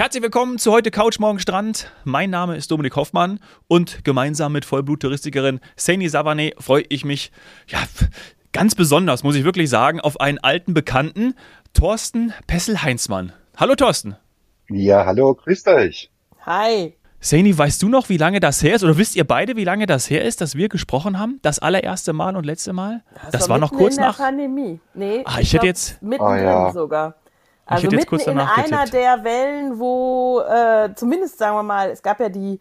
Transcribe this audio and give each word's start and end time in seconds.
Herzlich 0.00 0.22
willkommen 0.22 0.56
zu 0.56 0.72
heute 0.72 0.90
Couch 0.90 1.18
Morgen 1.18 1.40
Strand. 1.40 1.92
Mein 2.04 2.30
Name 2.30 2.56
ist 2.56 2.70
Dominik 2.70 2.96
Hoffmann 2.96 3.38
und 3.68 4.02
gemeinsam 4.02 4.50
mit 4.50 4.64
Vollblut-Touristikerin 4.64 5.60
Saini 5.76 6.08
Savane 6.08 6.52
freue 6.58 6.84
ich 6.88 7.04
mich, 7.04 7.30
ja, 7.68 7.80
ganz 8.54 8.74
besonders, 8.74 9.24
muss 9.24 9.34
ich 9.34 9.44
wirklich 9.44 9.68
sagen, 9.68 10.00
auf 10.00 10.18
einen 10.18 10.38
alten 10.38 10.72
Bekannten, 10.72 11.34
Thorsten 11.74 12.32
Pessel-Heinzmann. 12.46 13.34
Hallo 13.58 13.74
Thorsten. 13.74 14.16
Ja, 14.70 15.04
hallo, 15.04 15.34
grüßt 15.34 15.68
euch. 15.68 16.10
Hi. 16.46 16.94
Saini, 17.20 17.58
weißt 17.58 17.82
du 17.82 17.90
noch, 17.90 18.08
wie 18.08 18.16
lange 18.16 18.40
das 18.40 18.62
her 18.62 18.76
ist? 18.76 18.82
Oder 18.82 18.96
wisst 18.96 19.16
ihr 19.16 19.24
beide, 19.24 19.56
wie 19.56 19.64
lange 19.64 19.84
das 19.84 20.08
her 20.08 20.24
ist, 20.24 20.40
dass 20.40 20.54
wir 20.54 20.70
gesprochen 20.70 21.18
haben? 21.18 21.40
Das 21.42 21.58
allererste 21.58 22.14
Mal 22.14 22.36
und 22.36 22.46
letzte 22.46 22.72
Mal? 22.72 23.02
Das, 23.24 23.32
das 23.32 23.42
war, 23.42 23.48
war 23.50 23.58
noch 23.58 23.72
kurz 23.74 23.96
in 23.98 24.00
nach. 24.04 24.16
der 24.16 24.24
Pandemie. 24.24 24.80
Nee, 24.94 25.24
Ah, 25.26 25.40
ich 25.40 25.48
hätte 25.52 25.58
glaub, 25.58 25.64
jetzt- 25.64 26.00
Mittendrin 26.02 26.38
Ah, 26.38 26.66
ja. 26.68 26.72
sogar. 26.72 27.16
Ich 27.72 27.84
Also 27.84 27.90
mitten 27.90 28.06
kurz 28.06 28.26
in 28.26 28.38
einer 28.40 28.86
getippt. 28.86 28.94
der 28.94 29.24
Wellen, 29.24 29.78
wo 29.78 30.40
äh, 30.40 30.94
zumindest, 30.94 31.38
sagen 31.38 31.56
wir 31.56 31.62
mal, 31.62 31.90
es 31.90 32.02
gab 32.02 32.20
ja 32.20 32.28
die, 32.28 32.60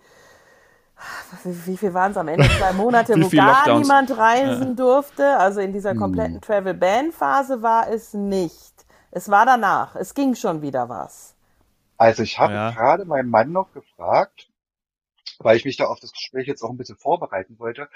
wie, 1.44 1.66
wie 1.68 1.78
viel 1.78 1.94
waren 1.94 2.12
es 2.12 2.18
am 2.18 2.28
Ende? 2.28 2.50
Zwei 2.52 2.74
Monate, 2.74 3.14
wo 3.22 3.30
gar 3.30 3.68
Lockdowns? 3.68 3.80
niemand 3.80 4.16
reisen 4.18 4.76
durfte. 4.76 5.38
Also 5.38 5.62
in 5.62 5.68
Hm. 5.68 5.74
dieser 5.74 5.96
kompletten 5.96 6.42
Travel-Ban-Phase 6.42 7.62
war 7.62 7.90
es 7.90 8.14
nicht. 8.14 8.86
Es 9.12 9.30
war 9.30 9.46
danach. 9.46 9.96
Es 9.96 10.14
ging 10.14 10.36
schon 10.36 10.62
wieder 10.62 10.90
was. 10.90 11.36
Also 11.98 12.24
ich 12.24 12.40
habe 12.40 12.54
Ja. 12.54 12.72
gerade 12.72 13.06
meinen 13.06 13.30
Mann 13.30 13.52
noch 13.52 13.74
gefragt, 13.74 14.50
weil 15.40 15.58
ich 15.58 15.66
mich 15.66 15.78
da 15.78 15.86
auf 15.86 16.00
das 16.00 16.14
Gespräch 16.14 16.48
jetzt 16.48 16.64
auch 16.64 16.70
ein 16.72 16.78
bisschen 16.78 16.98
vorbereiten 16.98 17.60
wollte, 17.60 17.90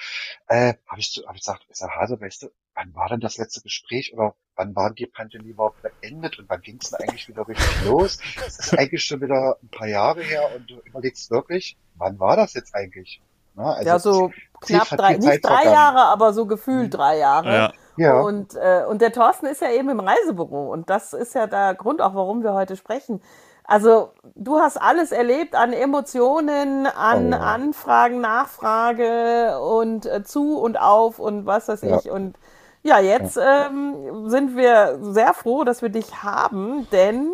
äh, 0.48 0.76
habe 0.88 1.02
ich, 1.02 1.12
zu- 1.12 1.26
hab 1.28 1.36
ich 1.36 1.42
gesagt, 1.42 1.66
ist 1.70 1.82
Herr 1.82 1.96
Hase, 1.96 2.20
weißt 2.22 2.44
du, 2.44 2.52
wann 2.76 2.94
war 2.96 3.10
denn 3.10 3.20
das 3.20 3.38
letzte 3.38 3.62
Gespräch 3.62 4.14
oder 4.14 4.36
wann 4.56 4.76
war 4.76 4.92
die 4.92 5.06
Pandemie 5.06 5.50
überhaupt 5.50 5.82
beendet 5.82 6.40
und 6.40 6.50
wann 6.50 6.62
ging 6.62 6.80
es 6.82 6.90
denn 6.92 7.02
eigentlich 7.08 7.28
wieder 7.28 7.48
richtig 7.48 7.84
los? 7.86 8.18
Es 8.46 8.60
ist 8.60 8.78
eigentlich 8.78 9.04
schon 9.04 9.22
wieder 9.22 9.58
ein 9.62 9.70
paar 9.70 9.88
Jahre 9.88 10.22
her 10.22 10.50
und 10.56 10.70
du 10.70 10.76
überlegst 10.86 11.30
wirklich, 11.32 11.78
wann 11.96 12.20
war 12.20 12.36
das 12.36 12.54
jetzt 12.54 12.74
eigentlich? 12.76 13.22
Na, 13.56 13.74
also 13.74 13.88
ja, 13.88 14.00
so 14.00 14.32
knapp 14.62 14.88
drei, 14.90 15.14
Zeit 15.14 15.20
nicht 15.20 15.46
drei 15.46 15.56
vergangen. 15.56 15.74
Jahre, 15.74 16.00
aber 16.06 16.34
so 16.34 16.46
gefühlt 16.48 16.94
drei 16.94 17.18
Jahre. 17.18 17.54
Ja. 17.56 17.74
Ja, 17.96 18.20
Und, 18.22 18.56
äh, 18.56 18.84
und 18.90 19.04
der 19.04 19.12
Thorsten 19.14 19.46
ist 19.46 19.62
ja 19.62 19.70
eben 19.70 19.88
im 19.90 20.00
Reisebüro 20.00 20.72
und 20.74 20.90
das 20.90 21.14
ist 21.14 21.36
ja 21.36 21.46
der 21.46 21.76
Grund 21.76 22.02
auch, 22.02 22.16
warum 22.16 22.42
wir 22.42 22.54
heute 22.54 22.76
sprechen. 22.76 23.22
Also 23.66 24.12
du 24.34 24.58
hast 24.58 24.78
alles 24.78 25.12
erlebt 25.12 25.54
an 25.54 25.74
Emotionen, 25.74 26.88
an 26.88 27.28
Oh 27.28 27.38
ja. 27.38 27.40
Anfragen, 27.40 28.20
Nachfrage 28.20 29.60
und 29.60 30.06
äh, 30.08 30.24
zu 30.24 30.58
und 30.60 30.78
auf 30.80 31.20
und 31.20 31.46
was 31.46 31.68
weiß 31.68 31.84
Ja. 31.84 32.00
ich. 32.00 32.10
Und 32.10 32.36
ja, 32.84 33.00
jetzt 33.00 33.38
ähm, 33.38 34.30
sind 34.30 34.56
wir 34.56 35.00
sehr 35.02 35.34
froh, 35.34 35.64
dass 35.64 35.82
wir 35.82 35.90
dich 35.90 36.22
haben, 36.22 36.88
denn 36.92 37.32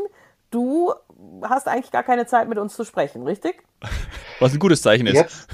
du 0.51 0.93
hast 1.43 1.67
eigentlich 1.67 1.91
gar 1.91 2.03
keine 2.03 2.25
Zeit 2.25 2.47
mit 2.47 2.57
uns 2.57 2.75
zu 2.75 2.85
sprechen, 2.85 3.23
richtig? 3.23 3.63
Was 4.39 4.53
ein 4.53 4.59
gutes 4.59 4.81
Zeichen 4.81 5.07
ist. 5.07 5.15
Jetzt 5.15 5.49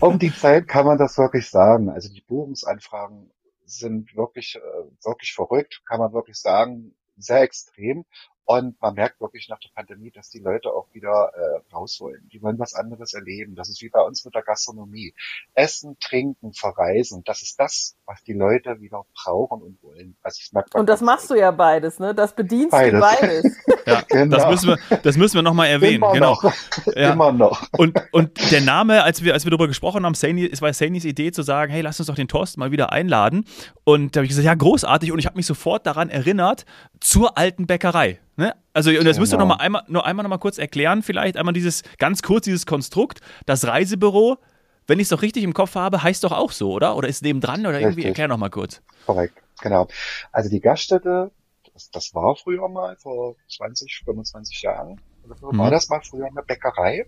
um 0.00 0.18
die 0.18 0.34
Zeit 0.34 0.68
kann 0.68 0.86
man 0.86 0.98
das 0.98 1.18
wirklich 1.18 1.50
sagen. 1.50 1.90
Also 1.90 2.08
die 2.12 2.22
Buchungsanfragen 2.22 3.30
sind 3.64 4.16
wirklich, 4.16 4.56
äh, 4.56 5.06
wirklich 5.06 5.32
verrückt, 5.34 5.82
kann 5.86 6.00
man 6.00 6.12
wirklich 6.12 6.36
sagen, 6.36 6.94
sehr 7.16 7.42
extrem. 7.42 8.04
Und 8.50 8.82
man 8.82 8.94
merkt 8.94 9.20
wirklich 9.20 9.48
nach 9.48 9.60
der 9.60 9.68
Pandemie, 9.76 10.10
dass 10.10 10.28
die 10.28 10.40
Leute 10.40 10.70
auch 10.70 10.88
wieder 10.92 11.30
äh, 11.36 11.72
raus 11.72 12.00
wollen. 12.00 12.28
Die 12.32 12.42
wollen 12.42 12.58
was 12.58 12.74
anderes 12.74 13.14
erleben. 13.14 13.54
Das 13.54 13.68
ist 13.68 13.80
wie 13.80 13.90
bei 13.90 14.00
uns 14.00 14.24
mit 14.24 14.34
der 14.34 14.42
Gastronomie. 14.42 15.14
Essen, 15.54 15.96
trinken, 16.00 16.52
verreisen. 16.52 17.22
Das 17.24 17.42
ist 17.42 17.60
das, 17.60 17.94
was 18.06 18.24
die 18.24 18.32
Leute 18.32 18.80
wieder 18.80 19.04
brauchen 19.14 19.62
und 19.62 19.80
wollen. 19.84 20.16
Also 20.24 20.40
das 20.42 20.52
merkt 20.52 20.74
man 20.74 20.80
Und 20.80 20.88
das 20.88 21.00
machst 21.00 21.30
du 21.30 21.36
ja 21.36 21.52
beides, 21.52 22.00
ne? 22.00 22.12
Das 22.12 22.34
bedienst 22.34 22.72
Beides. 22.72 22.94
du 22.94 23.00
beides. 23.00 23.56
Ja, 23.86 24.02
Genau. 24.08 24.36
das 24.36 24.46
müssen 24.48 24.68
wir, 24.68 24.96
das 24.98 25.16
müssen 25.16 25.36
wir 25.36 25.42
nochmal 25.42 25.68
erwähnen. 25.68 25.96
Immer 25.96 26.12
genau. 26.12 26.38
noch. 26.42 26.52
Ja. 26.96 27.12
Immer 27.12 27.32
noch. 27.32 27.68
Und, 27.72 27.98
und 28.12 28.50
der 28.50 28.60
Name, 28.60 29.04
als 29.04 29.22
wir, 29.22 29.32
als 29.32 29.44
wir 29.44 29.50
darüber 29.50 29.68
gesprochen 29.68 30.04
haben, 30.04 30.14
Saini, 30.14 30.48
es 30.50 30.60
war 30.60 30.72
Sainis 30.72 31.04
Idee 31.04 31.30
zu 31.32 31.42
sagen, 31.42 31.72
hey, 31.72 31.80
lass 31.82 31.98
uns 32.00 32.08
doch 32.08 32.14
den 32.14 32.28
Thorsten 32.28 32.60
mal 32.60 32.72
wieder 32.72 32.92
einladen. 32.92 33.44
Und 33.84 34.14
da 34.14 34.18
habe 34.20 34.26
ich 34.26 34.30
gesagt, 34.30 34.44
ja, 34.44 34.54
großartig. 34.54 35.12
Und 35.12 35.18
ich 35.18 35.26
habe 35.26 35.36
mich 35.36 35.46
sofort 35.46 35.86
daran 35.86 36.10
erinnert, 36.10 36.66
zur 37.00 37.36
alten 37.38 37.66
Bäckerei. 37.66 38.20
Ne? 38.36 38.54
Also, 38.72 38.90
und 38.90 39.04
das 39.04 39.18
müsst 39.18 39.32
ihr 39.32 39.36
noch 39.38 39.44
Genau. 39.44 39.56
mal 39.56 39.60
einmal, 39.64 39.82
nur 39.88 40.04
einmal 40.06 40.22
noch 40.22 40.30
mal 40.30 40.38
kurz 40.38 40.58
erklären, 40.58 41.02
vielleicht 41.02 41.36
einmal 41.36 41.54
dieses, 41.54 41.82
ganz 41.98 42.22
kurz 42.22 42.44
dieses 42.44 42.66
Konstrukt, 42.66 43.20
das 43.46 43.66
Reisebüro, 43.66 44.38
wenn 44.86 44.98
ich 44.98 45.04
es 45.04 45.08
doch 45.10 45.22
richtig 45.22 45.44
im 45.44 45.54
Kopf 45.54 45.74
habe, 45.74 46.02
heißt 46.02 46.24
doch 46.24 46.32
auch 46.32 46.52
so, 46.52 46.72
oder? 46.72 46.96
Oder 46.96 47.08
ist 47.08 47.22
nebendran 47.22 47.60
oder 47.60 47.74
irgendwie? 47.80 47.86
Richtig. 48.00 48.06
Erklär 48.06 48.28
noch 48.28 48.38
mal 48.38 48.50
kurz. 48.50 48.82
Korrekt, 49.06 49.34
genau. 49.60 49.88
Also 50.32 50.50
die 50.50 50.60
Gaststätte, 50.60 51.30
das, 51.74 51.90
das 51.90 52.14
war 52.14 52.36
früher 52.36 52.68
mal, 52.68 52.96
vor 52.96 53.36
20, 53.48 54.02
25 54.04 54.62
Jahren, 54.62 55.00
Mhm. 55.24 55.58
war 55.58 55.70
das 55.70 55.88
mal 55.88 56.00
früher 56.02 56.26
eine 56.26 56.42
Bäckerei. 56.42 57.06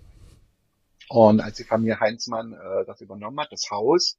Und 1.08 1.40
als 1.40 1.56
die 1.56 1.64
Familie 1.64 1.98
Heinzmann 2.00 2.52
äh, 2.52 2.84
das 2.86 3.00
übernommen 3.00 3.40
hat, 3.40 3.50
das 3.50 3.68
Haus, 3.70 4.18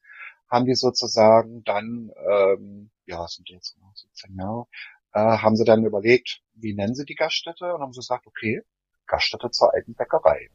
haben 0.49 0.65
die 0.65 0.75
sozusagen 0.75 1.63
dann, 1.63 2.11
ähm, 2.29 2.91
ja, 3.05 3.25
sind 3.27 3.47
die 3.49 3.53
jetzt 3.53 3.75
genau, 3.75 3.91
17 3.95 4.35
Jahre, 4.35 4.65
äh, 5.13 5.19
haben 5.19 5.55
sie 5.55 5.65
dann 5.65 5.85
überlegt, 5.85 6.41
wie 6.55 6.73
nennen 6.73 6.95
sie 6.95 7.05
die 7.05 7.15
Gaststätte? 7.15 7.73
Und 7.73 7.81
haben 7.81 7.93
sie 7.93 7.99
gesagt, 7.99 8.27
okay, 8.27 8.61
Gaststätte 9.07 9.49
zur 9.51 9.73
alten 9.73 9.93
Bäckerei. 9.93 10.49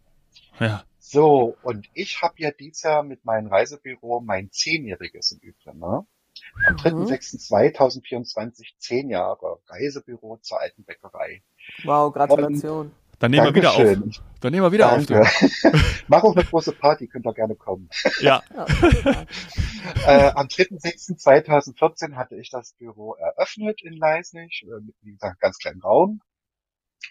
Ja. 0.59 0.85
So, 0.99 1.57
und 1.63 1.89
ich 1.95 2.23
habe 2.23 2.35
ja 2.39 2.51
dieses 2.51 2.83
Jahr 2.83 3.03
mit 3.03 3.25
meinem 3.25 3.49
Reisebüro 3.49 4.21
mein 4.21 4.51
Zehnjähriges 4.51 5.33
im 5.33 5.39
Übrigen, 5.41 5.79
ne? 5.79 6.07
Am 6.67 6.75
Mhm. 6.75 6.79
3.6.2024 6.79 8.75
zehn 8.79 9.11
Jahre 9.11 9.59
Reisebüro 9.67 10.39
zur 10.39 10.61
alten 10.61 10.85
Bäckerei. 10.85 11.43
Wow, 11.85 12.13
Gratulation. 12.13 12.93
Dann 13.19 13.33
nehmen 13.33 13.47
wir 13.47 13.55
wieder 13.55 13.71
auf. 13.73 13.77
Dankeschön. 13.77 14.25
Dann 14.41 14.53
nehmen 14.53 14.65
wir 14.65 14.73
wieder 14.73 14.91
Danke. 14.91 15.21
auf. 15.21 15.43
Mach 16.09 16.23
auch 16.23 16.37
eine 16.37 16.45
große 16.45 16.73
Party, 16.73 17.09
könnt 17.09 17.27
ihr 17.27 17.35
gerne 17.35 17.57
kommen. 17.57 17.89
Ja. 18.21 18.43
Äh, 20.07 20.33
am 20.35 20.49
3.6.2014 20.49 22.15
hatte 22.15 22.37
ich 22.37 22.51
das 22.51 22.75
Büro 22.75 23.15
eröffnet 23.15 23.81
in 23.83 23.95
Leisnig, 23.95 24.67
äh, 24.67 24.81
mit, 24.81 24.95
wie 25.01 25.13
gesagt, 25.13 25.41
ganz 25.41 25.57
kleinen 25.59 25.81
Raum, 25.81 26.21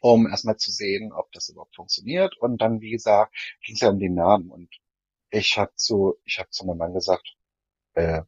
um 0.01 0.27
erstmal 0.27 0.57
zu 0.57 0.71
sehen, 0.71 1.11
ob 1.11 1.31
das 1.31 1.49
überhaupt 1.49 1.75
funktioniert. 1.75 2.37
Und 2.37 2.61
dann, 2.61 2.79
wie 2.79 2.91
gesagt, 2.91 3.33
ging 3.65 3.73
es 3.75 3.81
ja 3.81 3.89
um 3.89 3.97
den 3.97 4.13
Namen. 4.13 4.51
Und 4.51 4.69
ich 5.31 5.57
habe 5.57 5.73
zu, 5.75 6.17
ich 6.23 6.37
habe 6.37 6.49
zu 6.51 6.67
meinem 6.67 6.77
Mann 6.77 6.93
gesagt, 6.93 7.35
äh, 7.93 8.21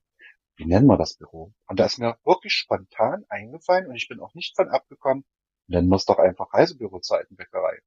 wie 0.55 0.65
nennen 0.65 0.87
wir 0.87 0.97
das 0.97 1.13
Büro? 1.13 1.53
Und 1.67 1.79
da 1.79 1.85
ist 1.85 1.99
mir 1.99 2.17
wirklich 2.25 2.53
spontan 2.53 3.25
eingefallen 3.29 3.87
und 3.87 3.95
ich 3.95 4.07
bin 4.07 4.19
auch 4.19 4.33
nicht 4.33 4.55
von 4.55 4.69
abgekommen, 4.69 5.25
nennen 5.69 5.89
doch 5.89 6.19
einfach 6.19 6.53
Reisebüro 6.53 6.99
zur 6.99 7.17
alten 7.17 7.35
Bäckerei. 7.35 7.79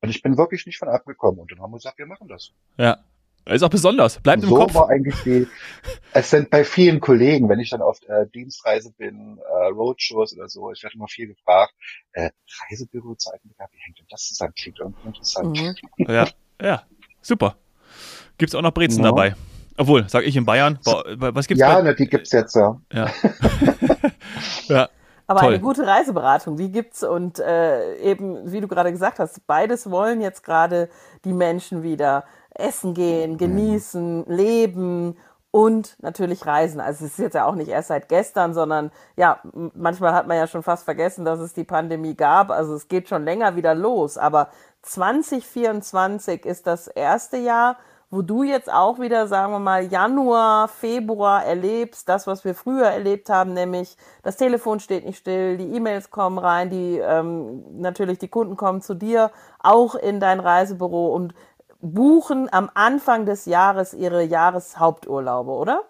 Und 0.00 0.10
ich 0.10 0.22
bin 0.22 0.36
wirklich 0.36 0.66
nicht 0.66 0.78
von 0.78 0.88
abgekommen. 0.88 1.40
Und 1.40 1.50
dann 1.50 1.60
haben 1.60 1.70
wir 1.72 1.78
gesagt, 1.78 1.98
wir 1.98 2.06
machen 2.06 2.28
das. 2.28 2.52
Ja. 2.76 2.98
Ist 3.46 3.62
auch 3.62 3.68
besonders. 3.68 4.20
Bleibt 4.20 4.42
im 4.42 4.48
so 4.48 4.56
Kopf. 4.56 4.74
war 4.74 4.88
eigentlich 4.88 5.16
die, 5.22 5.46
es 6.14 6.30
sind 6.30 6.48
bei 6.48 6.64
vielen 6.64 7.00
Kollegen, 7.00 7.48
wenn 7.50 7.60
ich 7.60 7.68
dann 7.70 7.82
auf 7.82 8.00
äh, 8.08 8.26
Dienstreise 8.34 8.90
bin, 8.96 9.38
äh, 9.38 9.66
Roadshows 9.66 10.34
oder 10.34 10.48
so, 10.48 10.72
ich 10.72 10.82
werde 10.82 10.96
immer 10.96 11.08
viel 11.08 11.26
gefragt, 11.28 11.74
äh, 12.12 12.30
Reisebüro 12.70 13.14
zur 13.16 13.34
alten 13.34 13.48
Bäckerei, 13.48 13.68
wie 13.72 13.80
hängt 13.84 13.98
denn 13.98 14.06
das 14.08 14.22
zusammen? 14.28 14.54
Klingt 14.58 14.78
irgendwie 14.78 15.08
interessant. 15.08 15.58
Mhm. 15.58 15.74
Ja, 16.08 16.28
ja, 16.60 16.82
super. 17.20 17.56
Gibt's 18.38 18.54
auch 18.54 18.62
noch 18.62 18.72
Brezen 18.72 19.04
Ja. 19.04 19.10
dabei. 19.10 19.34
Obwohl, 19.76 20.08
sag 20.08 20.24
ich 20.24 20.36
in 20.36 20.46
Bayern, 20.46 20.78
was 20.82 21.46
gibt's 21.46 21.60
Ja, 21.60 21.74
bei, 21.74 21.82
ne, 21.82 21.94
die 21.94 22.06
gibt's 22.06 22.32
jetzt 22.32 22.54
ja. 22.56 22.80
ja. 22.92 23.12
ja, 24.68 24.88
Aber 25.26 25.40
Toll. 25.40 25.54
eine 25.54 25.60
gute 25.60 25.86
Reiseberatung, 25.86 26.56
die 26.56 26.70
gibt's 26.70 27.02
und 27.02 27.38
äh, 27.38 27.96
eben, 27.96 28.52
wie 28.52 28.60
du 28.60 28.68
gerade 28.68 28.92
gesagt 28.92 29.18
hast, 29.18 29.46
beides 29.46 29.90
wollen 29.90 30.20
jetzt 30.20 30.44
gerade 30.44 30.90
die 31.24 31.32
Menschen 31.32 31.82
wieder 31.82 32.24
essen 32.50 32.94
gehen, 32.94 33.38
genießen, 33.38 34.26
leben 34.26 35.16
und 35.50 35.96
natürlich 36.02 36.44
reisen. 36.46 36.80
Also 36.80 37.04
es 37.04 37.12
ist 37.12 37.18
jetzt 37.20 37.34
ja 37.34 37.46
auch 37.46 37.54
nicht 37.54 37.68
erst 37.68 37.88
seit 37.88 38.08
gestern, 38.08 38.54
sondern 38.54 38.90
ja, 39.16 39.40
manchmal 39.74 40.12
hat 40.12 40.26
man 40.26 40.36
ja 40.36 40.46
schon 40.46 40.64
fast 40.64 40.84
vergessen, 40.84 41.24
dass 41.24 41.38
es 41.38 41.54
die 41.54 41.64
Pandemie 41.64 42.16
gab. 42.16 42.50
Also 42.50 42.74
es 42.74 42.88
geht 42.88 43.08
schon 43.08 43.24
länger 43.24 43.54
wieder 43.54 43.74
los. 43.74 44.18
Aber 44.18 44.48
2024 44.82 46.44
ist 46.44 46.66
das 46.66 46.88
erste 46.88 47.36
Jahr, 47.36 47.76
wo 48.14 48.22
du 48.22 48.44
jetzt 48.44 48.72
auch 48.72 49.00
wieder, 49.00 49.26
sagen 49.26 49.52
wir 49.52 49.58
mal, 49.58 49.84
Januar, 49.84 50.68
Februar 50.68 51.44
erlebst, 51.44 52.08
das, 52.08 52.28
was 52.28 52.44
wir 52.44 52.54
früher 52.54 52.86
erlebt 52.86 53.28
haben, 53.28 53.54
nämlich 53.54 53.96
das 54.22 54.36
Telefon 54.36 54.78
steht 54.78 55.04
nicht 55.04 55.18
still, 55.18 55.56
die 55.56 55.74
E-Mails 55.74 56.10
kommen 56.10 56.38
rein, 56.38 56.70
die 56.70 56.98
ähm, 56.98 57.80
natürlich 57.80 58.18
die 58.18 58.28
Kunden 58.28 58.56
kommen 58.56 58.80
zu 58.80 58.94
dir, 58.94 59.32
auch 59.58 59.96
in 59.96 60.20
dein 60.20 60.38
Reisebüro 60.38 61.12
und 61.12 61.34
buchen 61.80 62.48
am 62.52 62.70
Anfang 62.74 63.26
des 63.26 63.46
Jahres 63.46 63.92
ihre 63.92 64.22
Jahreshaupturlaube, 64.22 65.50
oder? 65.50 65.82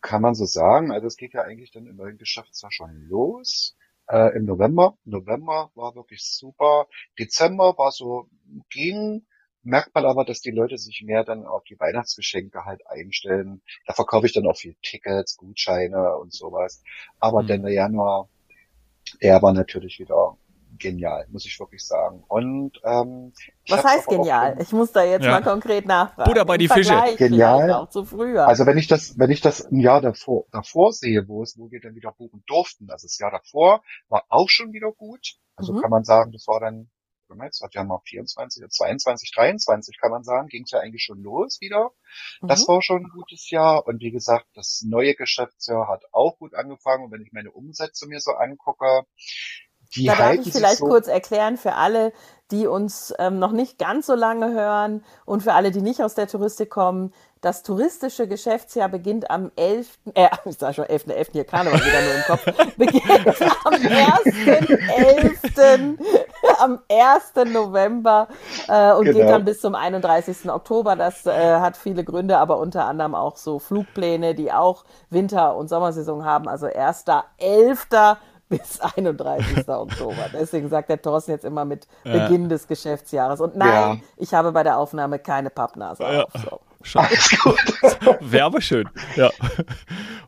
Kann 0.00 0.22
man 0.22 0.34
so 0.34 0.44
sagen. 0.44 0.90
Also 0.90 1.06
es 1.06 1.16
geht 1.16 1.34
ja 1.34 1.42
eigentlich 1.42 1.70
dann 1.70 1.86
im 1.86 1.96
neuen 1.96 2.18
Geschäftsjahr 2.18 2.72
schon 2.72 3.06
los. 3.08 3.76
Äh, 4.08 4.36
Im 4.36 4.44
November. 4.44 4.98
November 5.04 5.70
war 5.76 5.94
wirklich 5.94 6.24
super. 6.24 6.88
Dezember 7.16 7.78
war 7.78 7.92
so, 7.92 8.28
ging, 8.68 9.24
merkt 9.62 9.94
man 9.94 10.04
aber, 10.04 10.24
dass 10.24 10.40
die 10.40 10.50
Leute 10.50 10.78
sich 10.78 11.02
mehr 11.04 11.24
dann 11.24 11.46
auf 11.46 11.64
die 11.64 11.78
Weihnachtsgeschenke 11.78 12.64
halt 12.64 12.86
einstellen. 12.86 13.62
Da 13.86 13.94
verkaufe 13.94 14.26
ich 14.26 14.32
dann 14.32 14.46
auch 14.46 14.56
viel 14.56 14.76
Tickets, 14.82 15.36
Gutscheine 15.36 16.16
und 16.16 16.32
sowas. 16.32 16.82
Aber 17.20 17.42
Mhm. 17.42 17.46
dann 17.46 17.62
der 17.62 17.72
Januar, 17.72 18.28
der 19.20 19.42
war 19.42 19.52
natürlich 19.52 19.98
wieder 19.98 20.36
genial, 20.78 21.26
muss 21.30 21.44
ich 21.46 21.58
wirklich 21.60 21.84
sagen. 21.86 22.24
Und 22.28 22.80
ähm, 22.84 23.32
was 23.68 23.84
heißt 23.84 24.08
genial? 24.08 24.56
Ich 24.60 24.72
muss 24.72 24.90
da 24.92 25.04
jetzt 25.04 25.24
ja. 25.24 25.32
mal 25.32 25.42
konkret 25.42 25.86
nachfragen. 25.86 26.28
Butter 26.28 26.44
bei 26.44 26.56
die 26.58 26.68
Fische. 26.68 26.98
Genial. 27.18 27.70
Auch 27.72 27.88
zu 27.88 28.04
früher. 28.04 28.46
Also 28.48 28.66
wenn 28.66 28.78
ich 28.78 28.88
das, 28.88 29.18
wenn 29.18 29.30
ich 29.30 29.40
das 29.40 29.70
ein 29.70 29.80
Jahr 29.80 30.00
davor, 30.00 30.46
davor 30.50 30.92
sehe, 30.92 31.28
wo 31.28 31.42
es, 31.42 31.58
wo 31.58 31.70
wir 31.70 31.80
dann 31.80 31.94
wieder 31.94 32.12
buchen 32.12 32.42
durften, 32.46 32.90
also 32.90 33.06
das 33.06 33.18
Jahr 33.18 33.30
davor 33.30 33.82
war 34.08 34.24
auch 34.28 34.48
schon 34.48 34.72
wieder 34.72 34.92
gut. 34.92 35.34
Also 35.56 35.74
mhm. 35.74 35.80
kann 35.82 35.90
man 35.90 36.04
sagen, 36.04 36.32
das 36.32 36.46
war 36.46 36.60
dann, 36.60 36.90
jetzt 37.42 37.62
hat 37.62 37.74
ja 37.74 37.84
mal 37.84 38.00
24, 38.04 38.68
22, 38.68 39.32
23 39.32 39.98
kann 39.98 40.10
man 40.10 40.24
sagen, 40.24 40.48
ging 40.48 40.64
es 40.64 40.70
ja 40.70 40.80
eigentlich 40.80 41.04
schon 41.04 41.22
los 41.22 41.60
wieder. 41.60 41.90
Mhm. 42.40 42.48
Das 42.48 42.66
war 42.68 42.82
schon 42.82 43.04
ein 43.04 43.10
gutes 43.10 43.50
Jahr. 43.50 43.86
Und 43.86 44.00
wie 44.00 44.10
gesagt, 44.10 44.46
das 44.54 44.82
neue 44.86 45.14
Geschäftsjahr 45.14 45.88
hat 45.88 46.04
auch 46.12 46.38
gut 46.38 46.54
angefangen. 46.54 47.04
Und 47.04 47.12
wenn 47.12 47.22
ich 47.22 47.32
meine 47.32 47.52
Umsätze 47.52 48.06
mir 48.06 48.20
so 48.20 48.32
angucke, 48.32 49.04
die 49.96 50.06
da 50.06 50.16
darf 50.16 50.34
ich 50.34 50.52
vielleicht 50.52 50.78
so 50.78 50.86
kurz 50.86 51.06
erklären 51.06 51.56
für 51.56 51.74
alle, 51.74 52.12
die 52.50 52.66
uns 52.66 53.12
ähm, 53.18 53.38
noch 53.38 53.52
nicht 53.52 53.78
ganz 53.78 54.06
so 54.06 54.14
lange 54.14 54.52
hören 54.52 55.04
und 55.26 55.42
für 55.42 55.52
alle, 55.52 55.70
die 55.70 55.82
nicht 55.82 56.02
aus 56.02 56.14
der 56.14 56.28
Touristik 56.28 56.70
kommen. 56.70 57.12
Das 57.42 57.62
touristische 57.64 58.26
Geschäftsjahr 58.28 58.88
beginnt 58.88 59.28
am 59.28 59.50
11., 59.56 59.98
äh, 60.14 60.28
ich 60.44 60.56
sag 60.56 60.76
schon 60.76 60.84
11., 60.84 61.08
11. 61.08 61.28
hier 61.32 61.42
Karneval 61.44 61.80
wieder 61.80 62.00
nur 62.00 62.14
im 62.14 62.22
Kopf, 62.22 62.44
beginnt 62.76 63.04
am 63.64 63.74
1.11., 63.74 65.98
am 66.60 66.78
1. 66.88 67.32
November 67.52 68.28
äh, 68.68 68.92
und 68.92 69.06
genau. 69.06 69.18
geht 69.18 69.28
dann 69.28 69.44
bis 69.44 69.60
zum 69.60 69.74
31. 69.74 70.52
Oktober. 70.52 70.94
Das 70.94 71.26
äh, 71.26 71.58
hat 71.58 71.76
viele 71.76 72.04
Gründe, 72.04 72.38
aber 72.38 72.58
unter 72.58 72.86
anderem 72.86 73.16
auch 73.16 73.36
so 73.36 73.58
Flugpläne, 73.58 74.36
die 74.36 74.52
auch 74.52 74.84
Winter- 75.10 75.56
und 75.56 75.68
Sommersaison 75.68 76.24
haben. 76.24 76.48
Also 76.48 76.66
1.11., 76.66 78.18
bis 78.48 78.80
31. 78.80 79.58
Oktober. 79.68 80.26
Deswegen 80.32 80.68
sagt 80.68 80.90
der 80.90 81.02
Thorsten 81.02 81.32
jetzt 81.32 81.44
immer 81.44 81.64
mit 81.64 81.88
ja. 82.04 82.12
Beginn 82.12 82.48
des 82.48 82.68
Geschäftsjahres. 82.68 83.40
Und 83.40 83.56
nein, 83.56 83.68
ja. 83.68 83.96
ich 84.16 84.32
habe 84.34 84.52
bei 84.52 84.62
der 84.62 84.78
Aufnahme 84.78 85.18
keine 85.18 85.50
Pappnase 85.50 86.02
ja. 86.02 86.24
auf. 86.24 86.32
So. 86.34 86.60
Wäre 88.20 88.44
aber 88.44 88.60
schön. 88.60 88.88
Ja. 89.16 89.30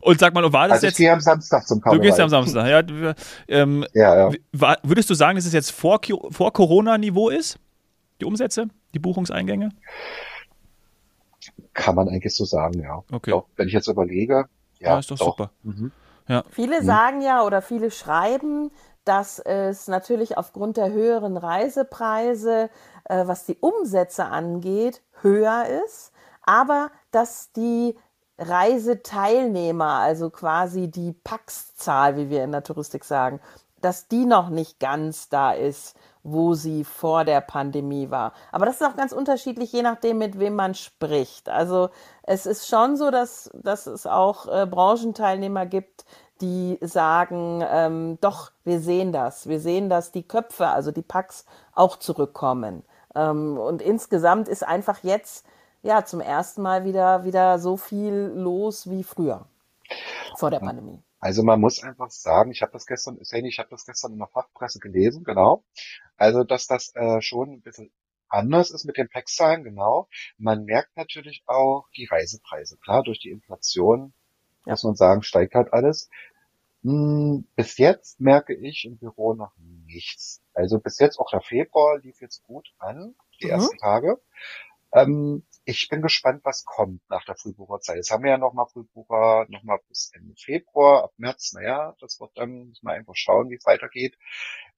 Und 0.01 0.19
sag 0.19 0.33
mal, 0.33 0.41
war 0.51 0.67
das 0.67 0.75
also 0.75 0.87
jetzt. 0.87 0.93
Ich 0.93 0.97
gehe 1.05 1.11
am 1.11 1.19
Samstag 1.19 1.67
zum 1.67 1.81
Karneval. 1.81 1.99
Du 1.99 2.07
gehst 2.07 2.19
am 2.19 2.29
Samstag, 2.29 2.67
ja. 2.67 3.13
Ähm, 3.47 3.85
ja, 3.93 4.29
ja. 4.29 4.75
Würdest 4.83 5.09
du 5.09 5.13
sagen, 5.13 5.35
dass 5.35 5.45
es 5.45 5.53
jetzt 5.53 5.71
vor, 5.71 5.99
vor 6.31 6.53
Corona-Niveau 6.53 7.29
ist? 7.29 7.57
Die 8.21 8.25
Umsätze, 8.25 8.67
die 8.93 8.99
Buchungseingänge? 8.99 9.69
Kann 11.73 11.95
man 11.95 12.07
eigentlich 12.07 12.35
so 12.35 12.45
sagen, 12.45 12.81
ja. 12.81 13.03
Okay. 13.11 13.31
Doch, 13.31 13.47
wenn 13.55 13.67
ich 13.67 13.73
jetzt 13.73 13.87
überlege, 13.87 14.45
ja. 14.79 14.91
ja 14.91 14.99
ist 14.99 15.11
doch, 15.11 15.17
doch. 15.17 15.25
super. 15.25 15.51
Mhm. 15.63 15.91
Ja. 16.27 16.43
Viele 16.49 16.81
mhm. 16.81 16.85
sagen 16.85 17.21
ja 17.21 17.43
oder 17.43 17.61
viele 17.61 17.91
schreiben, 17.91 18.71
dass 19.03 19.39
es 19.39 19.87
natürlich 19.87 20.37
aufgrund 20.37 20.77
der 20.77 20.91
höheren 20.91 21.37
Reisepreise, 21.37 22.69
äh, 23.05 23.27
was 23.27 23.45
die 23.45 23.57
Umsätze 23.59 24.25
angeht, 24.25 25.01
höher 25.21 25.65
ist, 25.85 26.11
aber 26.45 26.91
dass 27.11 27.51
die 27.51 27.97
Reiseteilnehmer, 28.37 29.99
also 29.99 30.29
quasi 30.29 30.89
die 30.89 31.13
Pax-Zahl, 31.13 32.17
wie 32.17 32.29
wir 32.29 32.43
in 32.43 32.51
der 32.51 32.63
Touristik 32.63 33.05
sagen, 33.05 33.39
dass 33.81 34.07
die 34.07 34.25
noch 34.25 34.49
nicht 34.49 34.79
ganz 34.79 35.29
da 35.29 35.51
ist, 35.51 35.95
wo 36.23 36.55
sie 36.55 36.83
vor 36.83 37.23
der 37.23 37.39
Pandemie 37.39 38.09
war. 38.09 38.33
Aber 38.51 38.65
das 38.65 38.81
ist 38.81 38.87
auch 38.87 38.95
ganz 38.95 39.11
unterschiedlich, 39.11 39.71
je 39.71 39.83
nachdem, 39.83 40.17
mit 40.17 40.39
wem 40.39 40.55
man 40.55 40.73
spricht. 40.73 41.49
Also 41.49 41.89
es 42.23 42.47
ist 42.47 42.67
schon 42.67 42.97
so, 42.97 43.11
dass, 43.11 43.51
dass 43.53 43.85
es 43.85 44.07
auch 44.07 44.47
äh, 44.47 44.65
Branchenteilnehmer 44.65 45.67
gibt, 45.67 46.03
die 46.41 46.79
sagen, 46.81 47.63
ähm, 47.69 48.17
doch, 48.21 48.51
wir 48.63 48.79
sehen 48.79 49.11
das. 49.11 49.47
Wir 49.47 49.59
sehen, 49.59 49.87
dass 49.87 50.11
die 50.11 50.27
Köpfe, 50.27 50.67
also 50.67 50.91
die 50.91 51.03
Packs, 51.03 51.45
auch 51.73 51.97
zurückkommen. 51.97 52.83
Ähm, 53.13 53.57
und 53.57 53.81
insgesamt 53.81 54.49
ist 54.49 54.67
einfach 54.67 55.03
jetzt 55.03 55.45
ja 55.85 56.03
zum 56.03 56.19
ersten 56.19 56.61
Mal 56.61 56.83
wieder, 56.83 57.23
wieder 57.23 57.59
so 57.59 57.77
viel 57.77 58.31
los 58.35 58.89
wie 58.89 59.03
früher 59.03 59.47
vor 60.35 60.51
der 60.51 60.59
Pandemie. 60.59 61.01
Also 61.19 61.43
man 61.43 61.59
muss 61.59 61.81
einfach 61.81 62.11
sagen, 62.11 62.51
ich 62.51 62.61
habe 62.61 62.71
das 62.71 62.85
gestern, 62.85 63.17
Sani, 63.21 63.47
ich 63.47 63.59
habe 63.59 63.69
das 63.69 63.85
gestern 63.85 64.13
in 64.13 64.19
der 64.19 64.27
Fachpresse 64.27 64.79
gelesen, 64.79 65.23
genau. 65.23 65.63
Also 66.17 66.43
dass 66.43 66.67
das 66.67 66.93
äh, 66.95 67.21
schon 67.21 67.53
ein 67.53 67.61
bisschen 67.61 67.91
anders 68.27 68.71
ist 68.71 68.85
mit 68.85 68.97
den 68.97 69.09
Packzahlen, 69.09 69.63
genau. 69.63 70.07
Man 70.37 70.65
merkt 70.65 70.97
natürlich 70.97 71.43
auch 71.45 71.87
die 71.95 72.05
Reisepreise. 72.05 72.77
Klar, 72.77 73.03
durch 73.03 73.19
die 73.19 73.29
Inflation 73.29 74.13
ja. 74.65 74.73
muss 74.73 74.83
man 74.83 74.95
sagen, 74.95 75.23
steigt 75.23 75.55
halt 75.55 75.71
alles. 75.73 76.09
Hm, 76.83 77.47
bis 77.55 77.77
jetzt 77.77 78.19
merke 78.19 78.53
ich 78.53 78.85
im 78.85 78.97
Büro 78.97 79.33
noch 79.33 79.53
nichts. 79.85 80.41
Also 80.53 80.79
bis 80.79 80.99
jetzt 80.99 81.19
auch 81.19 81.31
der 81.31 81.41
Februar 81.41 81.99
lief 81.99 82.21
jetzt 82.21 82.43
gut 82.43 82.73
an, 82.77 83.15
die 83.41 83.45
mhm. 83.45 83.51
ersten 83.51 83.77
Tage. 83.77 84.19
Ähm, 84.93 85.43
ich 85.65 85.89
bin 85.89 86.01
gespannt, 86.01 86.41
was 86.43 86.63
kommt 86.63 87.01
nach 87.09 87.25
der 87.25 87.35
Frühbucherzeit. 87.35 87.97
Jetzt 87.97 88.11
haben 88.11 88.23
wir 88.23 88.31
ja 88.31 88.37
nochmal 88.37 88.67
Frühbucher, 88.67 89.45
nochmal 89.49 89.79
bis 89.89 90.11
Ende 90.13 90.35
Februar, 90.37 91.05
ab 91.05 91.13
März, 91.17 91.53
naja, 91.53 91.95
das 91.99 92.19
wird 92.19 92.31
dann, 92.35 92.69
muss 92.69 92.83
man 92.83 92.95
einfach 92.95 93.15
schauen, 93.15 93.49
wie 93.49 93.55
es 93.55 93.65
weitergeht. 93.65 94.15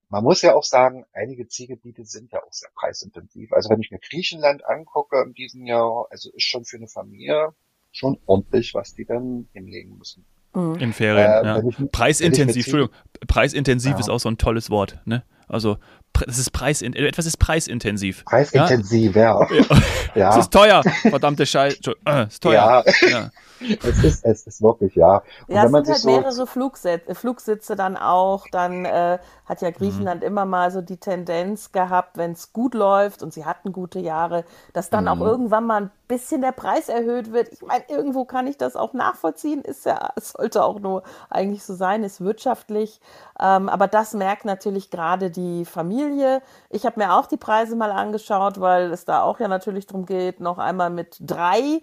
Man 0.10 0.24
muss 0.24 0.42
ja 0.42 0.56
auch 0.56 0.64
sagen, 0.64 1.06
einige 1.12 1.48
Zielgebiete 1.50 2.06
sind 2.06 2.32
ja 2.32 2.42
auch 2.42 2.54
sehr 2.54 2.70
preisintensiv. 2.74 3.52
Also 3.52 3.70
wenn 3.70 3.82
ich 3.82 3.92
mir 3.92 4.00
Griechenland 4.00 4.66
angucke 4.66 5.22
in 5.22 5.34
diesem 5.34 5.66
Jahr, 5.66 6.08
also 6.10 6.32
ist 6.32 6.44
schon 6.44 6.64
für 6.64 6.78
eine 6.78 6.88
Familie 6.88 7.54
schon 7.92 8.18
ordentlich, 8.26 8.74
was 8.74 8.94
die 8.94 9.06
dann 9.06 9.50
hinlegen 9.52 9.98
müssen. 9.98 10.26
Mhm. 10.54 10.76
In 10.76 10.94
Ferien, 10.94 11.30
äh, 11.30 11.46
ja. 11.46 11.64
Ich, 11.64 11.92
preisintensiv, 11.92 12.66
Entschuldigung, 12.66 12.96
preisintensiv 13.28 13.92
ja. 13.94 14.00
ist 14.00 14.10
auch 14.10 14.20
so 14.20 14.30
ein 14.30 14.38
tolles 14.38 14.70
Wort, 14.70 15.02
ne? 15.06 15.24
Also 15.48 15.78
das 16.26 16.38
ist 16.38 16.52
Preis, 16.52 16.82
etwas 16.82 17.26
ist 17.26 17.38
preisintensiv. 17.38 18.26
Preisintensiv, 18.26 19.16
ja. 19.16 19.40
ja. 19.50 19.64
ja. 20.16 20.30
Es 20.38 20.38
ist 20.38 20.52
teuer, 20.52 20.84
verdammte 21.10 21.46
Scheiße. 21.46 21.78
Äh, 22.06 22.28
ist 22.28 22.42
teuer. 22.42 22.84
Ja. 23.02 23.08
ja. 23.10 23.32
Es 23.60 24.04
ist, 24.04 24.26
es 24.26 24.48
ist 24.48 24.62
wirklich, 24.62 24.96
ja. 24.96 25.24
Und 25.48 25.56
ja, 25.56 25.66
es 25.66 25.72
sind 25.72 25.88
halt 25.88 25.98
so 25.98 26.10
mehrere 26.10 26.48
Flugsitze, 26.48 27.16
Flugsitze 27.16 27.76
dann 27.76 27.98
auch. 27.98 28.46
Dann 28.52 28.86
äh, 28.86 29.20
hat 29.46 29.62
ja 29.62 29.72
Griechenland 29.72 30.22
mhm. 30.22 30.28
immer 30.28 30.46
mal 30.46 30.72
so 30.72 30.82
die 30.82 30.98
Tendenz 30.98 31.72
gehabt, 31.72 32.18
wenn 32.18 32.34
es 32.34 32.54
gut 32.54 32.74
läuft 32.74 33.24
und 33.24 33.34
sie 33.34 33.46
hatten 33.46 33.72
gute 33.72 34.00
Jahre, 34.00 34.44
dass 34.74 34.90
dann 34.90 35.06
mhm. 35.06 35.10
auch 35.10 35.20
irgendwann 35.22 35.66
mal 35.66 35.82
ein 35.84 35.92
bisschen 36.08 36.42
der 36.42 36.52
Preis 36.52 36.90
erhöht 36.90 37.34
wird. 37.34 37.50
Ich 37.52 37.62
meine, 37.62 37.84
irgendwo 37.88 38.26
kann 38.26 38.48
ich 38.48 38.58
das 38.58 38.76
auch 38.76 38.94
nachvollziehen. 38.94 39.62
Ist 39.62 39.86
ja, 39.86 40.12
es 40.16 40.32
sollte 40.38 40.64
auch 40.64 40.80
nur 40.80 41.04
eigentlich 41.30 41.64
so 41.64 41.74
sein, 41.74 42.04
ist 42.04 42.22
wirtschaftlich. 42.22 43.00
Ähm, 43.40 43.70
aber 43.70 43.88
das 43.88 44.14
merkt 44.14 44.46
natürlich 44.46 44.90
gerade 44.90 45.32
die 45.32 45.66
Familie. 45.66 46.42
Ich 46.70 46.86
habe 46.86 47.00
mir 47.00 47.14
auch 47.14 47.28
die 47.28 47.38
Preise 47.38 47.76
mal 47.76 47.92
angeschaut, 47.92 48.60
weil 48.60 48.92
es 48.92 49.06
da 49.06 49.22
auch 49.22 49.40
ja 49.40 49.48
natürlich 49.48 49.88
darum 49.88 50.06
geht, 50.06 50.40
noch 50.40 50.58
einmal 50.58 50.90
mit 50.90 51.18
drei 51.20 51.82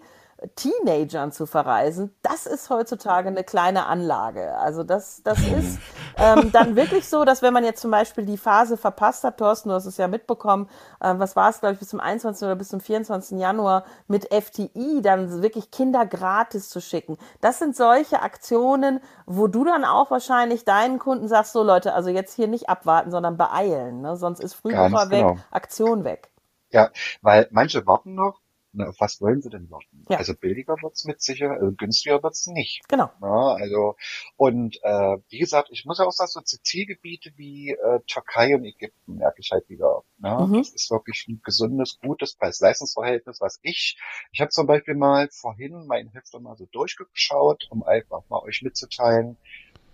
Teenagern 0.55 1.31
zu 1.31 1.45
verreisen, 1.45 2.13
das 2.21 2.45
ist 2.45 2.69
heutzutage 2.69 3.29
eine 3.29 3.45
kleine 3.45 3.85
Anlage. 3.85 4.57
Also 4.57 4.83
das, 4.83 5.23
das 5.23 5.39
ist 5.39 5.79
ähm, 6.17 6.51
dann 6.51 6.75
wirklich 6.75 7.07
so, 7.07 7.23
dass 7.23 7.41
wenn 7.41 7.53
man 7.53 7.63
jetzt 7.63 7.81
zum 7.81 7.89
Beispiel 7.89 8.25
die 8.25 8.37
Phase 8.37 8.75
verpasst 8.75 9.23
hat, 9.23 9.37
Thorsten, 9.37 9.69
du 9.69 9.75
hast 9.75 9.85
es 9.85 9.95
ja 9.95 10.09
mitbekommen, 10.09 10.69
äh, 10.99 11.13
was 11.17 11.37
war 11.37 11.49
es, 11.49 11.61
glaube 11.61 11.73
ich, 11.73 11.79
bis 11.79 11.87
zum 11.87 12.01
21. 12.01 12.45
oder 12.45 12.55
bis 12.55 12.67
zum 12.67 12.81
24. 12.81 13.39
Januar 13.39 13.85
mit 14.07 14.33
FTI, 14.33 15.01
dann 15.01 15.41
wirklich 15.41 15.71
Kinder 15.71 16.05
gratis 16.05 16.69
zu 16.69 16.81
schicken. 16.81 17.17
Das 17.39 17.59
sind 17.59 17.75
solche 17.75 18.21
Aktionen, 18.21 18.99
wo 19.25 19.47
du 19.47 19.63
dann 19.63 19.85
auch 19.85 20.11
wahrscheinlich 20.11 20.65
deinen 20.65 20.99
Kunden 20.99 21.29
sagst, 21.29 21.53
so 21.53 21.63
Leute, 21.63 21.93
also 21.93 22.09
jetzt 22.09 22.33
hier 22.33 22.47
nicht 22.47 22.67
abwarten, 22.67 23.09
sondern 23.09 23.37
beeilen, 23.37 24.01
ne? 24.01 24.17
sonst 24.17 24.41
ist 24.41 24.53
Frühbucher 24.53 25.09
weg, 25.09 25.21
genau. 25.21 25.37
Aktion 25.51 26.03
weg. 26.03 26.29
Ja, 26.71 26.89
weil 27.21 27.47
manche 27.51 27.87
warten 27.87 28.15
noch 28.15 28.41
na, 28.75 28.89
auf 28.89 28.95
was 28.99 29.21
wollen 29.21 29.41
sie 29.41 29.49
denn 29.49 29.69
warten? 29.71 30.05
Ja. 30.09 30.17
Also 30.17 30.33
billiger 30.35 30.75
wird's 30.81 31.05
mit 31.05 31.21
sicher, 31.21 31.51
also 31.51 31.71
günstiger 31.71 32.21
wird's 32.21 32.45
nicht. 32.47 32.81
Genau. 32.87 33.09
Ja, 33.21 33.55
also 33.55 33.95
und 34.35 34.77
äh, 34.83 35.17
wie 35.29 35.39
gesagt, 35.39 35.69
ich 35.71 35.85
muss 35.85 35.99
ja 35.99 36.05
auch 36.05 36.11
sagen, 36.11 36.31
so 36.31 36.41
Zielgebiete 36.41 37.31
wie 37.37 37.71
äh, 37.71 37.99
Türkei 38.07 38.55
und 38.55 38.65
Ägypten 38.65 39.15
merke 39.15 39.39
ich 39.39 39.51
halt 39.51 39.67
wieder. 39.69 40.03
Ne? 40.17 40.47
Mhm. 40.47 40.57
Das 40.57 40.73
ist 40.73 40.91
wirklich 40.91 41.25
ein 41.29 41.41
gesundes, 41.43 41.99
gutes 42.01 42.35
Preis-Leistungsverhältnis, 42.35 43.39
was 43.41 43.59
ich. 43.61 43.97
Ich 44.31 44.41
habe 44.41 44.49
zum 44.49 44.67
Beispiel 44.67 44.95
mal 44.95 45.29
vorhin 45.31 45.85
mein 45.87 46.09
Hefter 46.09 46.39
mal 46.39 46.55
so 46.57 46.65
durchgeschaut, 46.71 47.67
um 47.69 47.83
einfach 47.83 48.23
mal 48.29 48.41
euch 48.43 48.61
mitzuteilen, 48.61 49.37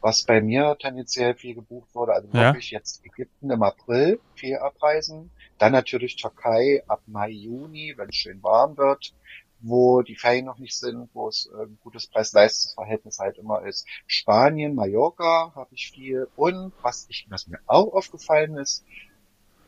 was 0.02 0.24
bei 0.24 0.42
mir 0.42 0.76
tendenziell 0.80 1.36
viel 1.36 1.56
gebucht 1.56 1.94
wurde. 1.94 2.14
Also 2.14 2.28
ja. 2.34 2.46
wirklich 2.46 2.72
jetzt 2.72 3.06
Ägypten 3.06 3.52
im 3.52 3.64
April 3.64 4.20
viel 4.36 4.58
abreisen. 4.58 5.32
Dann 5.62 5.74
natürlich 5.74 6.16
Türkei 6.16 6.84
ab 6.88 7.04
Mai, 7.06 7.30
Juni, 7.30 7.94
wenn 7.96 8.10
es 8.10 8.16
schön 8.16 8.42
warm 8.42 8.78
wird, 8.78 9.14
wo 9.60 10.02
die 10.02 10.16
Ferien 10.16 10.46
noch 10.46 10.58
nicht 10.58 10.76
sind, 10.76 11.08
wo 11.14 11.28
es 11.28 11.52
äh, 11.54 11.66
ein 11.66 11.78
gutes 11.84 12.08
Preis-Leistungs-Verhältnis 12.08 13.20
halt 13.20 13.38
immer 13.38 13.62
ist. 13.62 13.86
Spanien, 14.08 14.74
Mallorca 14.74 15.52
habe 15.54 15.70
ich 15.76 15.92
viel. 15.92 16.28
Und 16.36 16.74
was, 16.82 17.06
ich, 17.10 17.28
was 17.30 17.46
mir 17.46 17.60
auch 17.68 17.94
aufgefallen 17.94 18.58
ist, 18.58 18.84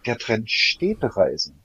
der 0.07 0.17
Trend 0.17 0.49
Städtereisen. 0.49 1.61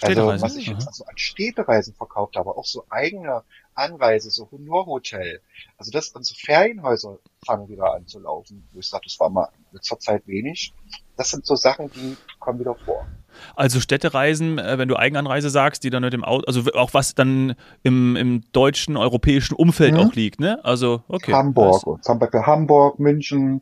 Also 0.00 0.26
was 0.26 0.56
ich 0.56 0.66
jetzt 0.66 0.88
also 0.88 1.04
an 1.04 1.16
Städtereisen 1.16 1.94
verkauft 1.94 2.34
habe, 2.34 2.50
auch 2.50 2.66
so 2.66 2.84
eigene 2.90 3.44
Anreise, 3.76 4.30
so 4.30 4.48
nur 4.58 4.86
Hotel. 4.86 5.40
Also 5.76 5.90
das, 5.90 6.08
unsere 6.08 6.38
Ferienhäuser 6.38 7.18
fangen 7.44 7.68
wieder 7.68 7.94
an 7.94 8.06
zu 8.06 8.18
laufen. 8.18 8.68
Wo 8.72 8.80
ich 8.80 8.88
sage, 8.88 9.04
das 9.04 9.20
war 9.20 9.30
mal 9.30 9.48
zur 9.80 10.00
Zeit 10.00 10.26
wenig. 10.26 10.72
Das 11.16 11.30
sind 11.30 11.46
so 11.46 11.54
Sachen, 11.54 11.90
die 11.90 12.16
kommen 12.38 12.58
wieder 12.58 12.74
vor. 12.74 13.06
Also 13.54 13.80
Städtereisen, 13.80 14.58
äh, 14.58 14.78
wenn 14.78 14.88
du 14.88 14.96
Eigenanreise 14.96 15.50
sagst, 15.50 15.84
die 15.84 15.90
dann 15.90 16.02
mit 16.02 16.12
dem 16.12 16.24
Auto, 16.24 16.44
also 16.46 16.62
auch 16.72 16.94
was 16.94 17.14
dann 17.14 17.54
im, 17.82 18.16
im 18.16 18.44
deutschen, 18.52 18.96
europäischen 18.96 19.54
Umfeld 19.54 19.94
mhm. 19.94 20.00
auch 20.00 20.14
liegt, 20.14 20.40
ne? 20.40 20.64
Also, 20.64 21.02
okay. 21.08 21.32
Hamburg, 21.32 21.86
und 21.86 22.04
zum 22.04 22.18
Beispiel 22.18 22.42
Hamburg, 22.42 22.98
München, 22.98 23.60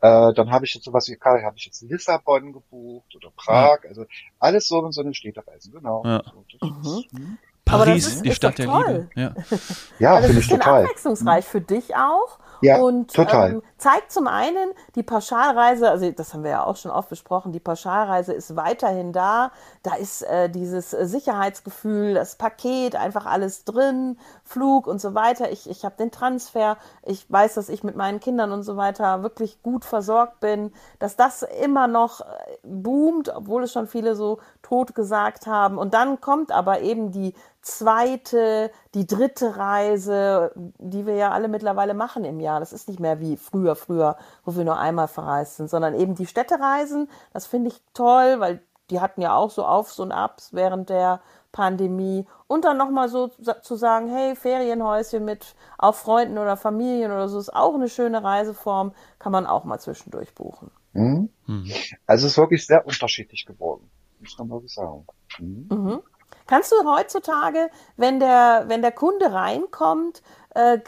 äh, 0.00 0.32
dann 0.34 0.50
habe 0.50 0.64
ich 0.64 0.74
jetzt 0.74 0.84
sowas 0.84 1.08
wie, 1.08 1.18
habe 1.20 1.56
ich 1.56 1.66
jetzt 1.66 1.82
Lissabon 1.82 2.52
gebucht 2.52 3.14
oder 3.16 3.30
Prag, 3.34 3.80
ja. 3.82 3.88
also 3.88 4.04
alles 4.38 4.68
so 4.68 4.84
in 4.84 4.92
so 4.92 5.00
eine 5.00 5.14
Städtereisen, 5.14 5.72
genau. 5.72 6.02
Ja. 6.04 6.22
So, 6.60 6.66
mhm. 6.68 7.38
Paris, 7.66 8.06
ist, 8.06 8.24
die 8.24 8.32
Stadt 8.32 8.58
der 8.58 8.66
Liebe. 8.66 9.08
Ja, 9.16 9.34
ja 9.98 10.14
also 10.14 10.28
finde 10.28 10.40
ich 10.40 10.48
total. 10.48 10.84
abwechslungsreich 10.84 11.44
für 11.44 11.60
dich 11.60 11.96
auch. 11.96 12.38
Ja, 12.62 12.78
und 12.78 13.12
total. 13.12 13.50
Ähm, 13.50 13.62
zeigt 13.76 14.12
zum 14.12 14.26
einen 14.26 14.70
die 14.94 15.02
Pauschalreise, 15.02 15.90
also 15.90 16.10
das 16.10 16.32
haben 16.32 16.42
wir 16.42 16.52
ja 16.52 16.64
auch 16.64 16.76
schon 16.76 16.90
oft 16.90 17.08
besprochen, 17.08 17.52
die 17.52 17.60
Pauschalreise 17.60 18.32
ist 18.32 18.56
weiterhin 18.56 19.12
da. 19.12 19.52
Da 19.82 19.96
ist 19.96 20.22
äh, 20.22 20.48
dieses 20.48 20.90
Sicherheitsgefühl, 20.90 22.14
das 22.14 22.36
Paket, 22.36 22.96
einfach 22.96 23.26
alles 23.26 23.64
drin, 23.64 24.18
Flug 24.44 24.86
und 24.86 25.00
so 25.00 25.14
weiter. 25.14 25.50
Ich, 25.50 25.68
ich 25.68 25.84
habe 25.84 25.96
den 25.96 26.10
Transfer, 26.10 26.78
ich 27.02 27.30
weiß, 27.30 27.54
dass 27.54 27.68
ich 27.68 27.84
mit 27.84 27.96
meinen 27.96 28.20
Kindern 28.20 28.52
und 28.52 28.62
so 28.62 28.76
weiter 28.76 29.22
wirklich 29.22 29.62
gut 29.62 29.84
versorgt 29.84 30.40
bin, 30.40 30.72
dass 30.98 31.16
das 31.16 31.42
immer 31.42 31.88
noch 31.88 32.20
äh, 32.20 32.24
boomt, 32.62 33.28
obwohl 33.28 33.64
es 33.64 33.72
schon 33.72 33.88
viele 33.88 34.16
so 34.16 34.38
tot 34.62 34.94
gesagt 34.94 35.46
haben. 35.46 35.78
Und 35.78 35.94
dann 35.94 36.20
kommt 36.20 36.52
aber 36.52 36.80
eben 36.80 37.12
die 37.12 37.34
zweite, 37.66 38.70
die 38.94 39.06
dritte 39.06 39.56
Reise, 39.56 40.52
die 40.54 41.04
wir 41.04 41.16
ja 41.16 41.32
alle 41.32 41.48
mittlerweile 41.48 41.94
machen 41.94 42.24
im 42.24 42.38
Jahr. 42.38 42.60
Das 42.60 42.72
ist 42.72 42.88
nicht 42.88 43.00
mehr 43.00 43.20
wie 43.20 43.36
früher, 43.36 43.74
früher, 43.74 44.16
wo 44.44 44.56
wir 44.56 44.64
nur 44.64 44.78
einmal 44.78 45.08
verreist 45.08 45.56
sind, 45.56 45.68
sondern 45.68 45.94
eben 45.94 46.14
die 46.14 46.26
Städtereisen. 46.26 47.10
Das 47.32 47.46
finde 47.46 47.70
ich 47.70 47.82
toll, 47.92 48.38
weil 48.38 48.62
die 48.90 49.00
hatten 49.00 49.20
ja 49.20 49.34
auch 49.34 49.50
so 49.50 49.66
Aufs 49.66 49.98
und 49.98 50.12
Abs 50.12 50.52
während 50.52 50.90
der 50.90 51.20
Pandemie. 51.50 52.26
Und 52.46 52.64
dann 52.64 52.78
nochmal 52.78 53.08
so 53.08 53.28
zu 53.28 53.74
sagen, 53.74 54.08
hey, 54.08 54.36
Ferienhäuschen 54.36 55.24
mit 55.24 55.56
auch 55.76 55.96
Freunden 55.96 56.38
oder 56.38 56.56
Familien 56.56 57.10
oder 57.10 57.28
so 57.28 57.38
ist 57.40 57.52
auch 57.52 57.74
eine 57.74 57.88
schöne 57.88 58.22
Reiseform, 58.22 58.92
kann 59.18 59.32
man 59.32 59.44
auch 59.44 59.64
mal 59.64 59.80
zwischendurch 59.80 60.34
buchen. 60.36 60.70
Mhm. 60.92 61.30
Mhm. 61.46 61.72
Also 62.06 62.26
es 62.26 62.32
ist 62.32 62.38
wirklich 62.38 62.64
sehr 62.64 62.86
unterschiedlich 62.86 63.44
geworden, 63.44 63.90
muss 64.20 64.38
man 64.38 64.50
wirklich 64.50 64.72
sagen. 64.72 65.04
Mhm. 65.40 65.66
mhm. 65.68 66.02
Kannst 66.46 66.72
du 66.72 66.76
heutzutage, 66.84 67.70
wenn 67.96 68.20
der, 68.20 68.64
wenn 68.68 68.82
der 68.82 68.92
Kunde 68.92 69.32
reinkommt, 69.32 70.22
äh, 70.54 70.78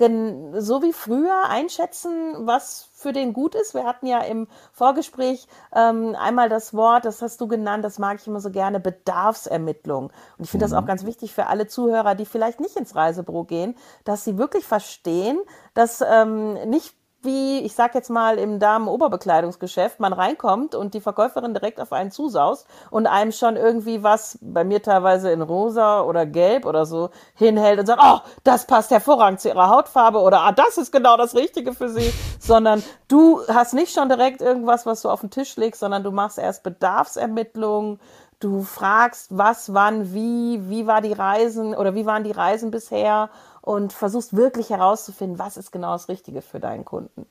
so 0.55 0.83
wie 0.83 0.93
früher 0.93 1.49
einschätzen, 1.49 2.47
was 2.47 2.89
für 2.95 3.13
den 3.13 3.33
gut 3.33 3.55
ist? 3.55 3.75
Wir 3.75 3.85
hatten 3.85 4.07
ja 4.07 4.21
im 4.21 4.47
Vorgespräch 4.73 5.47
ähm, 5.75 6.17
einmal 6.19 6.49
das 6.49 6.75
Wort, 6.75 7.05
das 7.05 7.21
hast 7.23 7.41
du 7.41 7.49
genannt, 7.49 7.85
das 7.85 7.99
mag 7.99 8.19
ich 8.21 8.27
immer 8.27 8.41
so 8.41 8.51
gerne, 8.51 8.81
Bedarfsermittlung. 8.81 10.05
Und 10.39 10.45
ich 10.45 10.51
finde 10.51 10.67
mhm. 10.67 10.71
das 10.71 10.79
auch 10.79 10.87
ganz 10.87 11.05
wichtig 11.05 11.35
für 11.35 11.49
alle 11.49 11.67
Zuhörer, 11.67 12.15
die 12.15 12.25
vielleicht 12.25 12.61
nicht 12.61 12.77
ins 12.77 12.95
Reisebüro 12.95 13.45
gehen, 13.45 13.77
dass 14.05 14.25
sie 14.25 14.39
wirklich 14.39 14.65
verstehen, 14.65 15.39
dass 15.75 16.01
ähm, 16.01 16.55
nicht 16.71 16.98
wie, 17.29 17.61
ich 17.61 17.75
sag 17.75 17.95
jetzt 17.95 18.09
mal, 18.09 18.39
im 18.39 18.59
Damen-Oberbekleidungsgeschäft 18.59 20.01
man 20.01 20.15
reinkommt 20.15 20.75
und 20.75 20.95
die 20.95 21.01
Verkäuferin 21.03 21.53
direkt 21.53 21.79
auf 21.79 21.93
einen 21.93 22.11
zusaust 22.11 22.67
und 22.91 23.07
einem 23.07 23.33
schon 23.33 23.57
irgendwie 23.57 24.03
was, 24.03 24.39
bei 24.41 24.65
mir 24.65 24.83
teilweise 24.83 25.31
in 25.31 25.43
rosa 25.43 26.01
oder 26.01 26.25
gelb 26.25 26.65
oder 26.65 26.87
so, 26.87 27.11
hinhält 27.35 27.79
und 27.79 27.85
sagt, 27.85 28.01
oh, 28.03 28.21
das 28.45 28.67
passt 28.67 28.91
hervorragend 28.91 29.41
zu 29.41 29.49
ihrer 29.49 29.69
Hautfarbe 29.69 30.21
oder 30.21 30.41
ah, 30.41 30.53
das 30.53 30.79
ist 30.79 30.91
genau 30.91 31.19
das 31.19 31.35
Richtige 31.35 31.75
für 31.75 31.91
sie, 31.91 32.15
sondern 32.41 32.83
du 33.09 33.43
hast 33.47 33.75
nicht 33.75 33.93
schon 33.93 34.09
direkt 34.09 34.41
irgendwas, 34.41 34.87
was 34.87 35.03
du 35.03 35.11
auf 35.11 35.21
den 35.21 35.31
Tisch 35.31 35.57
legst, 35.57 35.81
sondern 35.81 36.03
du 36.03 36.11
machst 36.11 36.39
erst 36.39 36.63
Bedarfsermittlungen, 36.63 38.01
du 38.41 38.63
fragst, 38.63 39.37
was, 39.37 39.75
wann, 39.75 40.15
wie, 40.15 40.71
wie 40.71 40.87
war 40.87 41.03
die 41.03 41.13
Reisen 41.13 41.75
oder 41.75 41.95
wie 41.95 42.07
waren 42.07 42.25
die 42.25 42.31
Reisen 42.31 42.71
bisher 42.71 43.29
und 43.63 43.93
versuchst 43.93 44.35
wirklich 44.35 44.71
herauszufinden, 44.71 45.39
was 45.39 45.57
ist 45.57 45.71
genau 45.71 45.93
das 45.93 46.09
Richtige 46.09 46.43
für 46.43 46.61
deinen 46.61 46.85
Kunden. 46.85 47.27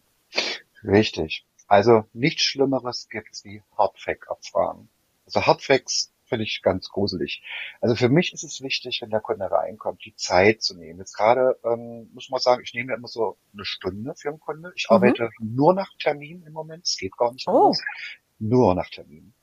Richtig. 0.84 1.46
Also 1.68 2.06
nichts 2.14 2.44
Schlimmeres 2.44 3.08
gibt's 3.10 3.44
wie 3.44 3.62
Hardfact-Abfragen. 3.78 4.90
Also 5.26 5.46
Hardfacts 5.46 6.14
finde 6.28 6.44
ich 6.44 6.62
ganz 6.62 6.90
gruselig. 6.90 7.42
Also 7.82 7.96
für 7.96 8.10
mich 8.10 8.34
ist 8.34 8.44
es 8.44 8.62
wichtig, 8.62 9.02
wenn 9.02 9.10
der 9.10 9.22
Kunde 9.22 9.50
reinkommt, 9.50 10.04
die 10.06 10.16
Zeit 10.16 10.62
zu 10.62 10.76
nehmen. 10.76 11.00
Jetzt 11.00 11.16
gerade 11.16 11.58
ähm, 11.64 12.10
muss 12.14 12.30
man 12.30 12.40
sagen, 12.40 12.62
ich 12.64 12.74
nehme 12.74 12.94
immer 12.94 13.08
so 13.08 13.38
eine 13.54 13.66
Stunde 13.66 14.14
für 14.16 14.30
einen 14.30 14.40
Kunde. 14.40 14.72
Ich 14.76 14.88
mhm. 14.90 14.96
arbeite 14.96 15.30
nur 15.40 15.74
nach 15.74 15.92
Termin 16.00 16.44
im 16.46 16.54
Moment. 16.54 16.86
Es 16.86 16.98
geht 16.98 17.18
gar 17.18 17.34
nicht 17.34 17.48
oh. 17.48 17.74
Nur 18.40 18.76
nach 18.76 18.90
Termin. 18.90 19.34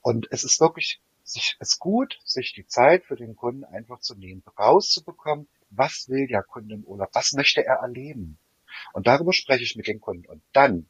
Und 0.00 0.28
es 0.30 0.44
ist 0.44 0.60
wirklich, 0.60 1.00
sich, 1.24 1.56
es 1.58 1.70
ist 1.70 1.78
gut, 1.78 2.18
sich 2.24 2.52
die 2.52 2.66
Zeit 2.66 3.04
für 3.04 3.16
den 3.16 3.34
Kunden 3.34 3.64
einfach 3.64 4.00
zu 4.00 4.14
nehmen, 4.14 4.42
rauszubekommen, 4.58 5.48
was 5.76 6.06
will 6.08 6.26
der 6.26 6.42
Kunde 6.42 6.74
im 6.74 6.84
Urlaub, 6.84 7.10
was 7.12 7.32
möchte 7.32 7.64
er 7.64 7.76
erleben. 7.76 8.38
Und 8.92 9.06
darüber 9.06 9.32
spreche 9.32 9.62
ich 9.62 9.76
mit 9.76 9.86
dem 9.86 10.00
Kunden 10.00 10.26
und 10.26 10.42
dann 10.52 10.86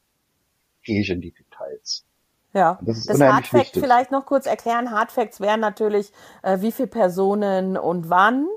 gehe 0.83 1.01
ich 1.01 1.09
in 1.09 1.21
die 1.21 1.31
Details. 1.31 2.05
Ja, 2.53 2.79
das, 2.81 2.99
ist 2.99 3.09
das 3.09 3.19
Hardfact 3.19 3.71
vielleicht 3.73 4.11
noch 4.11 4.25
kurz 4.25 4.45
erklären. 4.45 4.91
Hardfacts 4.91 5.41
wären 5.41 5.59
natürlich, 5.59 6.13
äh, 6.41 6.61
wie 6.61 6.71
viele 6.71 6.87
Personen 6.87 7.75
und 7.77 8.09
wann 8.09 8.47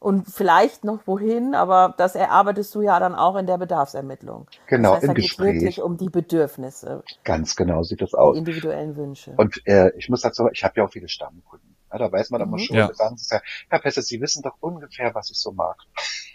und 0.00 0.26
vielleicht 0.26 0.84
noch 0.84 1.06
wohin, 1.06 1.54
aber 1.54 1.94
das 1.96 2.14
erarbeitest 2.16 2.74
du 2.74 2.82
ja 2.82 2.98
dann 2.98 3.14
auch 3.14 3.36
in 3.36 3.46
der 3.46 3.56
Bedarfsermittlung. 3.56 4.48
Genau, 4.66 4.94
das 4.94 5.02
heißt, 5.02 5.08
im 5.08 5.14
Gespräch. 5.14 5.54
wirklich 5.54 5.80
um 5.80 5.96
die 5.96 6.10
Bedürfnisse. 6.10 7.04
Ganz 7.22 7.54
genau 7.54 7.82
sieht 7.84 8.02
das 8.02 8.12
aus. 8.12 8.34
Die 8.34 8.40
individuellen 8.40 8.96
Wünsche. 8.96 9.32
Und 9.36 9.66
äh, 9.66 9.92
ich 9.96 10.08
muss 10.08 10.20
dazu, 10.20 10.48
ich 10.52 10.64
habe 10.64 10.74
ja 10.76 10.84
auch 10.84 10.90
viele 10.90 11.08
Stammkunden. 11.08 11.73
Ja, 11.94 11.98
da 11.98 12.12
weiß 12.12 12.30
man 12.30 12.40
mhm. 12.40 12.48
immer 12.48 12.58
schon, 12.58 12.76
ja. 12.76 12.92
sagen 12.92 13.16
sie 13.16 13.32
ja, 13.32 13.40
Herr 13.68 13.78
Pesse, 13.78 14.02
Sie 14.02 14.20
wissen 14.20 14.42
doch 14.42 14.56
ungefähr, 14.60 15.14
was 15.14 15.30
ich 15.30 15.38
so 15.38 15.52
mag. 15.52 15.76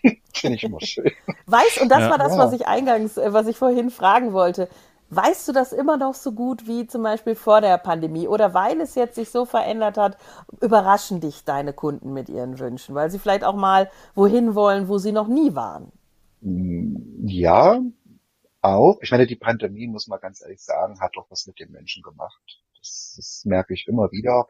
Finde 0.33 0.55
ich 0.55 0.63
immer 0.63 0.79
schön. 0.79 1.11
Weiß, 1.47 1.79
und 1.81 1.89
das 1.89 1.99
ja. 1.99 2.09
war 2.09 2.17
das, 2.17 2.37
was 2.37 2.53
ich 2.53 2.65
eingangs, 2.65 3.17
äh, 3.17 3.33
was 3.33 3.45
ich 3.47 3.57
vorhin 3.57 3.89
fragen 3.89 4.31
wollte. 4.31 4.69
Weißt 5.09 5.47
du 5.49 5.51
das 5.51 5.73
immer 5.73 5.97
noch 5.97 6.13
so 6.13 6.31
gut 6.31 6.65
wie 6.65 6.87
zum 6.87 7.03
Beispiel 7.03 7.35
vor 7.35 7.59
der 7.59 7.77
Pandemie? 7.77 8.27
Oder 8.27 8.53
weil 8.53 8.79
es 8.79 8.95
jetzt 8.95 9.15
sich 9.15 9.31
so 9.31 9.43
verändert 9.43 9.97
hat, 9.97 10.17
überraschen 10.61 11.19
dich 11.19 11.43
deine 11.43 11.73
Kunden 11.73 12.13
mit 12.13 12.29
ihren 12.29 12.57
Wünschen, 12.57 12.95
weil 12.95 13.09
sie 13.09 13.19
vielleicht 13.19 13.43
auch 13.43 13.55
mal 13.55 13.89
wohin 14.15 14.55
wollen, 14.55 14.87
wo 14.87 14.97
sie 14.97 15.11
noch 15.11 15.27
nie 15.27 15.55
waren? 15.55 15.91
Mm, 16.39 17.27
ja, 17.27 17.81
auch. 18.61 18.99
Ich 19.01 19.11
meine, 19.11 19.27
die 19.27 19.35
Pandemie, 19.35 19.87
muss 19.87 20.07
man 20.07 20.21
ganz 20.21 20.41
ehrlich 20.41 20.61
sagen, 20.61 21.01
hat 21.01 21.17
doch 21.17 21.29
was 21.29 21.47
mit 21.47 21.59
den 21.59 21.71
Menschen 21.71 22.01
gemacht. 22.01 22.39
Das, 22.77 23.15
das 23.17 23.43
merke 23.45 23.73
ich 23.73 23.87
immer 23.89 24.11
wieder 24.13 24.47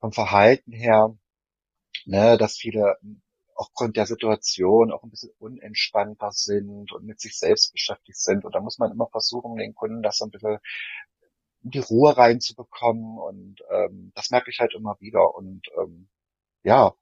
vom 0.00 0.12
Verhalten 0.12 0.72
her, 0.72 1.16
ne, 2.06 2.38
dass 2.38 2.56
viele 2.56 2.96
aufgrund 3.54 3.96
der 3.96 4.06
Situation 4.06 4.90
auch 4.90 5.02
ein 5.02 5.10
bisschen 5.10 5.32
unentspannter 5.38 6.32
sind 6.32 6.92
und 6.92 7.04
mit 7.04 7.20
sich 7.20 7.38
selbst 7.38 7.72
beschäftigt 7.72 8.18
sind. 8.18 8.44
Und 8.46 8.54
da 8.54 8.60
muss 8.60 8.78
man 8.78 8.90
immer 8.90 9.06
versuchen, 9.08 9.56
den 9.56 9.74
Kunden 9.74 10.02
das 10.02 10.16
so 10.16 10.24
ein 10.24 10.30
bisschen 10.30 10.58
in 11.62 11.70
die 11.70 11.78
Ruhe 11.78 12.16
reinzubekommen. 12.16 13.18
Und 13.18 13.62
ähm, 13.70 14.12
das 14.14 14.30
merke 14.30 14.50
ich 14.50 14.60
halt 14.60 14.74
immer 14.74 14.96
wieder. 15.00 15.34
Und 15.34 15.68
ähm, 15.78 16.08
ja, 16.62 16.94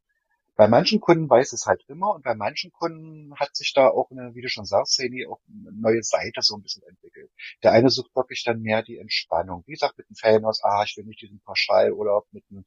bei 0.59 0.67
manchen 0.67 0.99
Kunden 1.01 1.31
weiß 1.31 1.53
es 1.53 1.67
halt 1.67 1.85
immer 1.87 2.17
und 2.17 2.25
bei 2.25 2.35
manchen 2.35 2.73
Kunden 2.73 3.33
hat 3.37 3.55
sich 3.55 3.73
da 3.75 3.87
auch 3.87 4.11
eine, 4.11 4.35
wie 4.35 4.43
du 4.43 4.49
schon 4.49 4.65
sagst, 4.65 4.97
Seni, 4.97 5.25
auch 5.25 5.39
eine 5.49 5.71
neue 5.71 6.03
Seite 6.03 6.43
so 6.43 6.57
ein 6.57 6.63
bisschen 6.63 6.83
entwickelt. 6.83 7.31
Der 7.63 7.71
eine 7.71 7.91
sucht 7.91 8.11
wirklich 8.17 8.43
dann 8.43 8.61
mehr 8.61 8.83
die 8.83 8.99
Entspannung. 8.99 9.63
Wie 9.69 9.75
gesagt, 9.75 9.97
mit 9.99 10.09
dem 10.09 10.17
Ferienhaus, 10.17 10.61
ah, 10.65 10.83
ich 10.85 10.97
will 10.97 11.05
nicht 11.05 11.23
diesen 11.23 11.39
Pauschalurlaub 11.43 12.27
mit 12.33 12.43
dem, 12.51 12.65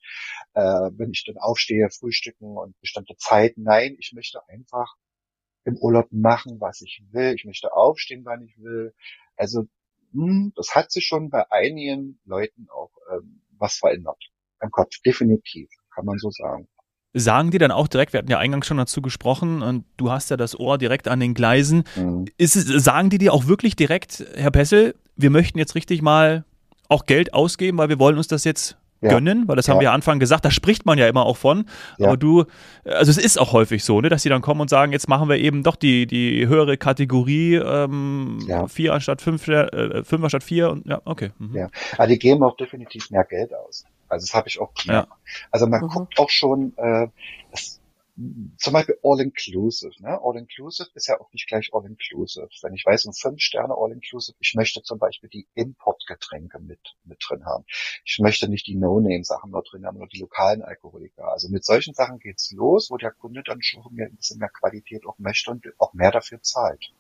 äh, 0.54 0.62
wenn 0.62 1.12
ich 1.12 1.26
dann 1.26 1.38
aufstehe, 1.38 1.90
frühstücken 1.90 2.56
und 2.56 2.80
bestimmte 2.80 3.18
Zeiten. 3.18 3.64
Nein, 3.64 3.98
ich 4.00 4.14
möchte 4.14 4.40
einfach 4.48 4.96
im 5.66 5.76
Urlaub 5.76 6.08
machen, 6.12 6.62
was 6.62 6.80
ich 6.80 7.04
will. 7.12 7.34
Ich 7.36 7.44
möchte 7.44 7.74
aufstehen, 7.74 8.24
wann 8.24 8.46
ich 8.46 8.58
will. 8.58 8.94
Also, 9.36 9.64
mh, 10.14 10.28
hm, 10.28 10.54
das 10.56 10.76
hat 10.76 10.92
sich 10.92 11.06
schon 11.06 11.30
bei 11.30 11.44
einigen 11.52 12.22
Leuten 12.24 12.70
auch 12.70 12.92
ähm, 13.12 13.42
was 13.58 13.76
verändert. 13.76 14.32
Im 14.62 14.72
Kopf, 14.72 14.96
definitiv, 15.06 15.70
kann 15.94 16.06
man 16.06 16.18
so 16.20 16.30
sagen 16.30 16.70
sagen 17.14 17.52
die 17.52 17.58
dann 17.58 17.72
auch 17.72 17.88
direkt, 17.88 18.14
wir 18.14 18.20
hatten 18.20 18.32
ja 18.32 18.38
eingangs 18.38 18.68
schon 18.68 18.78
dazu 18.78 19.02
gesprochen 19.02 19.62
und 19.62 19.84
du 19.98 20.12
hast 20.12 20.30
ja 20.30 20.38
das 20.38 20.58
Ohr 20.58 20.78
direkt 20.78 21.08
an 21.08 21.20
den 21.20 21.34
Gleisen. 21.34 21.84
Mhm. 21.96 22.26
Ist 22.38 22.56
es, 22.56 22.66
sagen 22.84 23.10
die 23.10 23.18
dir 23.18 23.34
auch 23.34 23.48
wirklich 23.48 23.76
direkt, 23.76 24.26
Herr 24.36 24.52
Pessel, 24.52 24.96
wir 25.16 25.30
möchten 25.30 25.58
jetzt 25.58 25.76
richtig 25.76 26.02
mal 26.02 26.46
auch 26.88 27.06
Geld 27.06 27.34
ausgeben, 27.34 27.78
weil 27.78 27.90
wir 27.90 28.00
wollen 28.00 28.18
uns 28.18 28.28
das 28.28 28.44
jetzt 28.44 28.78
ja. 29.02 29.10
gönnen, 29.10 29.48
weil 29.48 29.56
das 29.56 29.68
haben 29.68 29.78
ja. 29.78 29.82
wir 29.82 29.86
ja 29.86 29.94
Anfang 29.94 30.20
gesagt, 30.20 30.46
da 30.46 30.52
spricht 30.52 30.86
man 30.86 30.98
ja 30.98 31.08
immer 31.08 31.26
auch 31.26 31.38
von. 31.38 31.66
Ja. 31.98 32.08
Aber 32.08 32.18
du, 32.18 32.46
also 32.86 33.10
es 33.10 33.18
ist 33.18 33.40
auch 33.40 33.52
häufig 33.54 33.84
so, 33.84 34.00
ne, 34.00 34.10
dass 34.10 34.24
sie 34.24 34.30
dann 34.30 34.42
kommen 34.42 34.62
und 34.62 34.70
sagen, 34.70 34.92
jetzt 34.92 35.10
machen 35.10 35.28
wir 35.28 35.38
eben 35.38 35.64
doch 35.64 35.76
die, 35.76 36.06
die 36.08 36.48
höhere 36.48 36.78
Kategorie, 36.78 37.56
ähm, 37.56 38.40
vier 38.68 38.94
anstatt 38.94 39.22
fünf, 39.22 39.48
äh, 39.48 40.04
fünf 40.04 40.24
anstatt 40.24 40.44
vier 40.44 40.70
und 40.70 40.88
ja, 40.88 41.02
okay. 41.06 41.32
Mhm. 41.40 41.58
Ja, 41.58 41.70
aber 41.98 42.08
die 42.08 42.20
geben 42.20 42.44
auch 42.44 42.56
definitiv 42.56 43.10
mehr 43.10 43.26
Geld 43.26 43.54
aus. 43.54 43.86
Also 44.12 44.26
das 44.26 44.34
habe 44.34 44.48
ich 44.48 44.60
auch 44.60 44.74
gemerkt. 44.74 45.10
Ja. 45.10 45.18
Also 45.52 45.68
man 45.68 45.82
mhm. 45.82 45.88
guckt 45.88 46.20
auch 46.20 46.30
schon, 46.30 46.74
äh, 46.78 47.08
das, 47.52 47.82
zum 48.58 48.74
Beispiel 48.74 48.98
All-Inclusive. 49.04 49.94
Ne? 50.00 50.20
All-Inclusive 50.22 50.90
ist 50.94 51.08
ja 51.08 51.20
auch 51.20 51.32
nicht 51.32 51.48
gleich 51.48 51.70
All-Inclusive. 51.74 52.50
Wenn 52.62 52.74
ich 52.74 52.86
weiß, 52.86 53.06
um 53.06 53.14
fünf 53.14 53.42
Sterne 53.42 53.74
All-Inclusive, 53.76 54.36
ich 54.40 54.54
möchte 54.56 54.84
zum 54.84 55.00
Beispiel 55.00 55.30
die 55.30 55.48
Importgetränke 55.56 56.60
mit, 56.60 56.98
mit 57.04 57.24
drin 57.28 57.46
haben. 57.46 57.64
Ich 58.04 58.20
möchte 58.20 58.48
nicht 58.50 58.68
die 58.68 58.76
No-Name-Sachen 58.76 59.52
dort 59.52 59.72
drin 59.72 59.86
haben, 59.86 59.98
nur 59.98 60.08
die 60.08 60.20
lokalen 60.20 60.62
Alkoholiker. 60.62 61.32
Also 61.32 61.50
mit 61.50 61.64
solchen 61.64 61.94
Sachen 61.94 62.20
geht's 62.20 62.52
los, 62.52 62.92
wo 62.92 62.98
der 62.98 63.12
Kunde 63.12 63.44
dann 63.44 63.62
schon 63.62 63.84
ein 63.98 64.16
bisschen 64.16 64.40
mehr 64.40 64.50
Qualität 64.50 65.06
auch 65.06 65.18
möchte 65.18 65.52
und 65.52 65.66
auch 65.80 65.94
mehr 65.94 66.12
dafür 66.12 66.42
zahlt. 66.42 66.94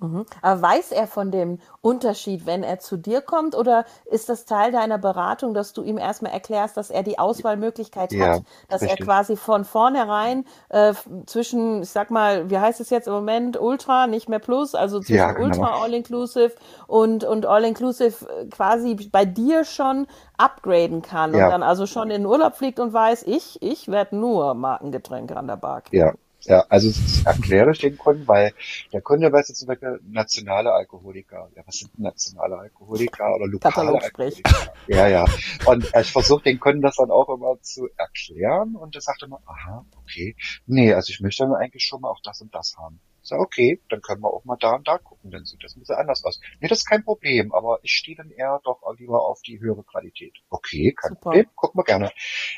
Mhm. 0.00 0.26
Aber 0.42 0.62
weiß 0.62 0.92
er 0.92 1.06
von 1.06 1.30
dem 1.30 1.58
Unterschied, 1.80 2.46
wenn 2.46 2.62
er 2.62 2.78
zu 2.78 2.96
dir 2.96 3.20
kommt, 3.20 3.54
oder 3.54 3.84
ist 4.04 4.28
das 4.28 4.44
Teil 4.44 4.72
deiner 4.72 4.98
Beratung, 4.98 5.54
dass 5.54 5.72
du 5.72 5.82
ihm 5.82 5.98
erstmal 5.98 6.32
erklärst, 6.32 6.76
dass 6.76 6.90
er 6.90 7.02
die 7.02 7.18
Auswahlmöglichkeit 7.18 8.12
ja, 8.12 8.26
hat, 8.26 8.42
dass 8.68 8.82
richtig. 8.82 9.00
er 9.00 9.04
quasi 9.04 9.36
von 9.36 9.64
vornherein 9.64 10.44
äh, 10.68 10.94
zwischen, 11.26 11.82
ich 11.82 11.90
sag 11.90 12.10
mal, 12.10 12.50
wie 12.50 12.58
heißt 12.58 12.80
es 12.80 12.90
jetzt 12.90 13.08
im 13.08 13.14
Moment, 13.14 13.60
Ultra, 13.60 14.06
nicht 14.06 14.28
mehr 14.28 14.38
Plus, 14.38 14.74
also 14.74 15.00
zwischen 15.00 15.16
ja, 15.16 15.32
genau. 15.32 15.46
Ultra 15.46 15.82
All-Inclusive 15.82 16.52
und, 16.86 17.24
und 17.24 17.46
All-Inclusive 17.46 18.26
äh, 18.28 18.46
quasi 18.46 18.94
bei 19.10 19.24
dir 19.24 19.64
schon 19.64 20.06
upgraden 20.36 21.02
kann 21.02 21.34
ja. 21.34 21.44
und 21.44 21.50
dann 21.52 21.62
also 21.62 21.86
schon 21.86 22.10
in 22.10 22.22
den 22.22 22.26
Urlaub 22.26 22.56
fliegt 22.56 22.80
und 22.80 22.92
weiß, 22.92 23.24
ich, 23.24 23.60
ich 23.62 23.88
werde 23.88 24.16
nur 24.16 24.54
Markengetränke 24.54 25.36
an 25.36 25.46
der 25.46 25.56
Bar 25.56 25.82
kriegen. 25.82 25.96
Ja, 25.96 26.12
ja, 26.42 26.64
also 26.68 26.90
erkläre 27.24 27.72
ich 27.72 27.78
den 27.78 27.98
Kunden, 27.98 28.26
weil 28.28 28.52
der 28.92 29.02
Kunde 29.02 29.32
weiß 29.32 29.48
jetzt 29.48 29.58
zum 29.58 29.68
Beispiel 29.68 30.00
nationale 30.08 30.72
Alkoholiker. 30.72 31.50
Ja, 31.56 31.62
was 31.66 31.78
sind 31.78 31.98
nationale 31.98 32.58
Alkoholiker 32.58 33.34
oder 33.34 33.46
lokale 33.46 34.00
Alkoholiker? 34.00 34.72
Ja, 34.86 35.08
ja. 35.08 35.24
Und 35.66 35.90
ich 36.00 36.12
versuche 36.12 36.44
den 36.44 36.60
Kunden 36.60 36.82
das 36.82 36.96
dann 36.96 37.10
auch 37.10 37.28
immer 37.28 37.60
zu 37.60 37.88
erklären 37.96 38.76
und 38.76 38.94
er 38.94 39.00
sagt 39.00 39.22
immer, 39.22 39.40
aha, 39.46 39.84
okay. 40.02 40.36
Nee, 40.66 40.94
also 40.94 41.10
ich 41.10 41.20
möchte 41.20 41.44
dann 41.44 41.54
eigentlich 41.54 41.84
schon 41.84 42.00
mal 42.00 42.10
auch 42.10 42.20
das 42.22 42.40
und 42.40 42.54
das 42.54 42.76
haben. 42.78 43.00
Sag, 43.28 43.40
okay, 43.40 43.80
dann 43.88 44.00
können 44.00 44.22
wir 44.22 44.32
auch 44.32 44.44
mal 44.44 44.56
da 44.56 44.76
und 44.76 44.88
da 44.88 44.98
gucken, 44.98 45.30
dann 45.30 45.44
sieht 45.44 45.62
das 45.62 45.76
ein 45.76 45.80
bisschen 45.80 45.96
anders 45.96 46.24
aus. 46.24 46.40
Nee, 46.60 46.68
das 46.68 46.78
ist 46.78 46.86
kein 46.86 47.04
Problem, 47.04 47.52
aber 47.52 47.78
ich 47.82 47.92
stehe 47.92 48.16
dann 48.16 48.30
eher 48.30 48.60
doch 48.64 48.82
lieber 48.96 49.22
auf 49.22 49.42
die 49.42 49.60
höhere 49.60 49.84
Qualität. 49.84 50.34
Okay, 50.48 50.94
kein 50.96 51.10
Super. 51.10 51.20
Problem, 51.20 51.46
gucken 51.54 51.78
wir 51.78 51.84
gerne. 51.84 52.10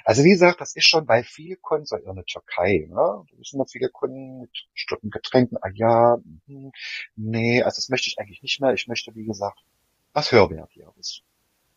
Also 0.04 0.24
wie 0.24 0.30
gesagt, 0.30 0.60
das 0.60 0.76
ist 0.76 0.88
schon 0.88 1.06
bei 1.06 1.22
vielen 1.22 1.60
Kunden, 1.60 1.86
so 1.86 1.96
in 1.96 2.14
der 2.14 2.24
Türkei, 2.24 2.86
ne? 2.88 2.94
Da 2.94 3.38
wissen 3.38 3.58
noch 3.58 3.68
viele 3.68 3.88
Kunden 3.88 4.42
mit 4.42 4.50
bestimmten 4.72 5.10
Getränken, 5.10 5.58
ah 5.60 5.70
ja, 5.74 6.18
mh, 6.46 6.70
nee, 7.16 7.62
also 7.62 7.76
das 7.76 7.88
möchte 7.88 8.08
ich 8.08 8.18
eigentlich 8.18 8.42
nicht 8.42 8.60
mehr. 8.60 8.72
Ich 8.72 8.86
möchte, 8.86 9.14
wie 9.14 9.24
gesagt, 9.24 9.58
was 10.12 10.32
Höherwertiges. 10.32 11.22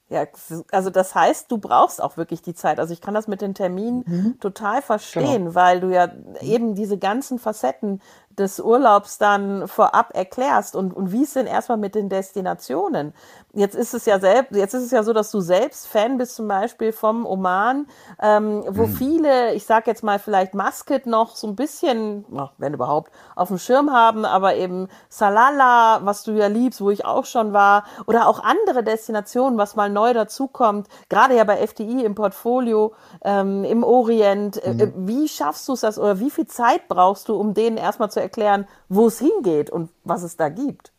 Ja, 0.09 0.27
also 0.71 0.89
das 0.89 1.15
heißt, 1.15 1.51
du 1.51 1.57
brauchst 1.57 1.99
auch 1.99 2.17
wirklich 2.17 2.41
die 2.41 2.53
Zeit. 2.53 2.79
Also 2.79 2.93
ich 2.93 3.01
kann 3.01 3.15
das 3.15 3.27
mit 3.27 3.41
den 3.41 3.55
Terminen 3.55 4.03
mhm. 4.05 4.39
total 4.39 4.81
verstehen, 4.81 5.45
genau. 5.45 5.55
weil 5.55 5.79
du 5.79 5.89
ja 5.89 6.11
eben 6.41 6.75
diese 6.75 6.99
ganzen 6.99 7.39
Facetten 7.39 8.01
des 8.37 8.59
Urlaubs 8.59 9.17
dann 9.17 9.67
vorab 9.67 10.15
erklärst 10.15 10.75
und, 10.75 10.93
und 10.93 11.11
wie 11.11 11.23
ist 11.23 11.35
denn 11.35 11.47
erstmal 11.47 11.77
mit 11.77 11.95
den 11.95 12.09
Destinationen? 12.09 13.13
Jetzt 13.53 13.75
ist 13.75 13.93
es 13.93 14.05
ja 14.05 14.19
selbst, 14.19 14.55
jetzt 14.55 14.73
ist 14.73 14.83
es 14.83 14.91
ja 14.91 15.03
so, 15.03 15.13
dass 15.13 15.29
du 15.29 15.39
selbst 15.39 15.87
Fan 15.87 16.17
bist 16.17 16.35
zum 16.35 16.47
Beispiel 16.47 16.91
vom 16.91 17.25
Oman, 17.25 17.85
ähm, 18.19 18.63
wo 18.67 18.87
mhm. 18.87 18.93
viele, 18.93 19.53
ich 19.53 19.65
sag 19.65 19.85
jetzt 19.85 20.03
mal 20.03 20.17
vielleicht 20.17 20.55
Muscat 20.55 21.05
noch 21.05 21.35
so 21.35 21.47
ein 21.47 21.55
bisschen, 21.55 22.25
wenn 22.57 22.73
überhaupt, 22.73 23.11
auf 23.35 23.49
dem 23.49 23.59
Schirm 23.59 23.91
haben, 23.91 24.25
aber 24.25 24.55
eben 24.55 24.87
Salala, 25.09 25.99
was 26.03 26.23
du 26.23 26.31
ja 26.31 26.47
liebst, 26.47 26.81
wo 26.81 26.89
ich 26.89 27.05
auch 27.05 27.25
schon 27.25 27.53
war, 27.53 27.83
oder 28.07 28.27
auch 28.27 28.43
andere 28.43 28.83
Destinationen, 28.83 29.59
was 29.59 29.75
mal 29.75 29.89
neu 29.89 30.13
dazukommt, 30.13 30.87
gerade 31.09 31.35
ja 31.35 31.43
bei 31.43 31.57
FDI 31.57 32.03
im 32.03 32.15
Portfolio, 32.15 32.93
ähm, 33.23 33.63
im 33.63 33.83
Orient. 33.83 34.63
Äh, 34.63 34.73
mhm. 34.73 35.07
Wie 35.07 35.27
schaffst 35.27 35.67
du 35.67 35.73
es 35.73 35.81
das 35.81 35.99
oder 35.99 36.19
wie 36.19 36.31
viel 36.31 36.47
Zeit 36.47 36.87
brauchst 36.87 37.29
du, 37.29 37.35
um 37.35 37.53
denen 37.53 37.77
erstmal 37.77 38.09
zu 38.09 38.22
erklären, 38.23 38.67
wo 38.89 39.07
es 39.07 39.19
hingeht 39.19 39.69
und 39.69 39.91
was 40.03 40.23
es 40.23 40.37
da 40.37 40.49
gibt? 40.49 40.91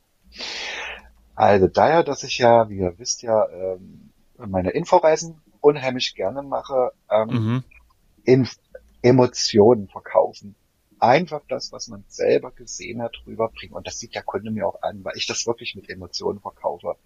Also 1.34 1.66
daher, 1.66 2.04
dass 2.04 2.22
ich 2.22 2.38
ja, 2.38 2.68
wie 2.68 2.78
ihr 2.78 2.98
wisst 2.98 3.22
ja, 3.22 3.48
ähm, 3.48 4.10
meine 4.36 4.70
Inforeisen 4.70 5.40
unheimlich 5.60 6.14
gerne 6.14 6.42
mache, 6.42 6.92
ähm, 7.10 7.28
mhm. 7.28 7.64
in 8.24 8.48
Emotionen 9.02 9.88
verkaufen. 9.88 10.54
Einfach 11.00 11.42
das, 11.48 11.72
was 11.72 11.88
man 11.88 12.04
selber 12.06 12.50
gesehen 12.50 13.02
hat, 13.02 13.16
rüberbringen. 13.26 13.76
Und 13.76 13.86
das 13.86 13.98
sieht 13.98 14.14
der 14.14 14.22
Kunde 14.22 14.50
mir 14.50 14.66
auch 14.66 14.82
an, 14.82 15.04
weil 15.04 15.16
ich 15.16 15.26
das 15.26 15.46
wirklich 15.46 15.74
mit 15.74 15.90
Emotionen 15.90 16.40
verkaufe. 16.40 16.96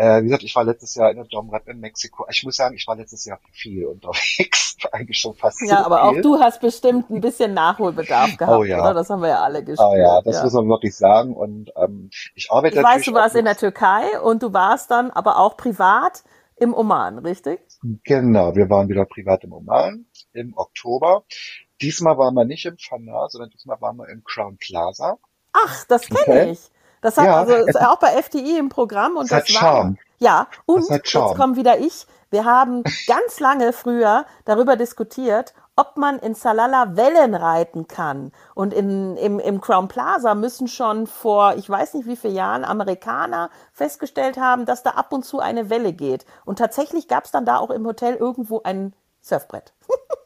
Äh, 0.00 0.22
wie 0.22 0.28
gesagt, 0.28 0.44
ich 0.44 0.56
war 0.56 0.64
letztes 0.64 0.94
Jahr 0.94 1.10
in 1.10 1.16
der 1.16 1.26
Domrep 1.26 1.68
in 1.68 1.78
Mexiko. 1.78 2.24
Ich 2.30 2.42
muss 2.42 2.56
sagen, 2.56 2.74
ich 2.74 2.86
war 2.86 2.96
letztes 2.96 3.26
Jahr 3.26 3.38
viel 3.52 3.84
unterwegs. 3.84 4.78
Eigentlich 4.92 5.18
schon 5.18 5.34
fast 5.34 5.60
Ja, 5.60 5.84
aber 5.84 6.08
viel. 6.08 6.20
auch 6.20 6.22
du 6.22 6.40
hast 6.40 6.62
bestimmt 6.62 7.10
ein 7.10 7.20
bisschen 7.20 7.52
Nachholbedarf 7.52 8.38
gehabt, 8.38 8.60
oh, 8.60 8.64
ja. 8.64 8.80
oder? 8.80 8.94
Das 8.94 9.10
haben 9.10 9.20
wir 9.20 9.28
ja 9.28 9.42
alle 9.42 9.62
gespürt. 9.62 9.86
Oh 9.86 9.94
ja, 9.94 10.22
das 10.22 10.36
ja. 10.36 10.44
muss 10.44 10.54
man 10.54 10.70
wirklich 10.70 10.96
sagen. 10.96 11.36
Und 11.36 11.70
ähm, 11.76 12.08
ich 12.34 12.50
arbeite 12.50 12.78
Ich 12.78 12.82
weiß, 12.82 13.04
du 13.04 13.12
warst 13.12 13.36
in 13.36 13.44
der 13.44 13.58
Türkei 13.58 14.18
und 14.22 14.42
du 14.42 14.54
warst 14.54 14.90
dann 14.90 15.10
aber 15.10 15.38
auch 15.38 15.58
privat 15.58 16.24
im 16.56 16.72
Oman, 16.72 17.18
richtig? 17.18 17.60
Genau, 18.04 18.56
wir 18.56 18.70
waren 18.70 18.88
wieder 18.88 19.04
privat 19.04 19.44
im 19.44 19.52
Oman 19.52 20.06
im 20.32 20.56
Oktober. 20.56 21.24
Diesmal 21.82 22.16
waren 22.16 22.32
wir 22.32 22.46
nicht 22.46 22.64
im 22.64 22.78
Fana, 22.78 23.28
sondern 23.28 23.50
diesmal 23.50 23.78
waren 23.82 23.98
wir 23.98 24.08
im 24.08 24.24
Crown 24.24 24.56
Plaza. 24.56 25.18
Ach, 25.52 25.84
das 25.88 26.08
kenne 26.08 26.20
okay. 26.20 26.50
ich. 26.52 26.70
Das 27.00 27.16
hat 27.16 27.26
ja, 27.26 27.36
also 27.36 27.54
ist 27.54 27.80
auch 27.80 27.98
bei 27.98 28.10
FDI 28.20 28.58
im 28.58 28.68
Programm 28.68 29.16
und 29.16 29.30
das, 29.30 29.44
das 29.46 29.54
war 29.54 29.60
Charme. 29.60 29.98
ja 30.18 30.46
und 30.66 30.88
jetzt 30.88 31.12
kommt 31.12 31.56
wieder 31.56 31.78
ich. 31.78 32.06
Wir 32.30 32.44
haben 32.44 32.84
ganz 33.08 33.40
lange 33.40 33.72
früher 33.72 34.24
darüber 34.44 34.76
diskutiert, 34.76 35.52
ob 35.80 35.96
man 35.96 36.18
in 36.18 36.34
Salala 36.34 36.96
Wellen 36.96 37.34
reiten 37.34 37.88
kann. 37.88 38.32
Und 38.54 38.74
in, 38.74 39.16
im, 39.16 39.38
im 39.40 39.60
Crown 39.60 39.88
Plaza 39.88 40.34
müssen 40.34 40.68
schon 40.68 41.06
vor, 41.06 41.54
ich 41.56 41.68
weiß 41.68 41.94
nicht 41.94 42.06
wie 42.06 42.16
viele 42.16 42.34
Jahren, 42.34 42.64
Amerikaner 42.64 43.50
festgestellt 43.72 44.38
haben, 44.38 44.66
dass 44.66 44.82
da 44.82 44.90
ab 44.90 45.12
und 45.12 45.24
zu 45.24 45.40
eine 45.40 45.70
Welle 45.70 45.92
geht. 45.92 46.26
Und 46.44 46.58
tatsächlich 46.58 47.08
gab 47.08 47.24
es 47.24 47.30
dann 47.30 47.46
da 47.46 47.56
auch 47.56 47.70
im 47.70 47.86
Hotel 47.86 48.14
irgendwo 48.14 48.60
ein 48.62 48.94
Surfbrett. 49.22 49.72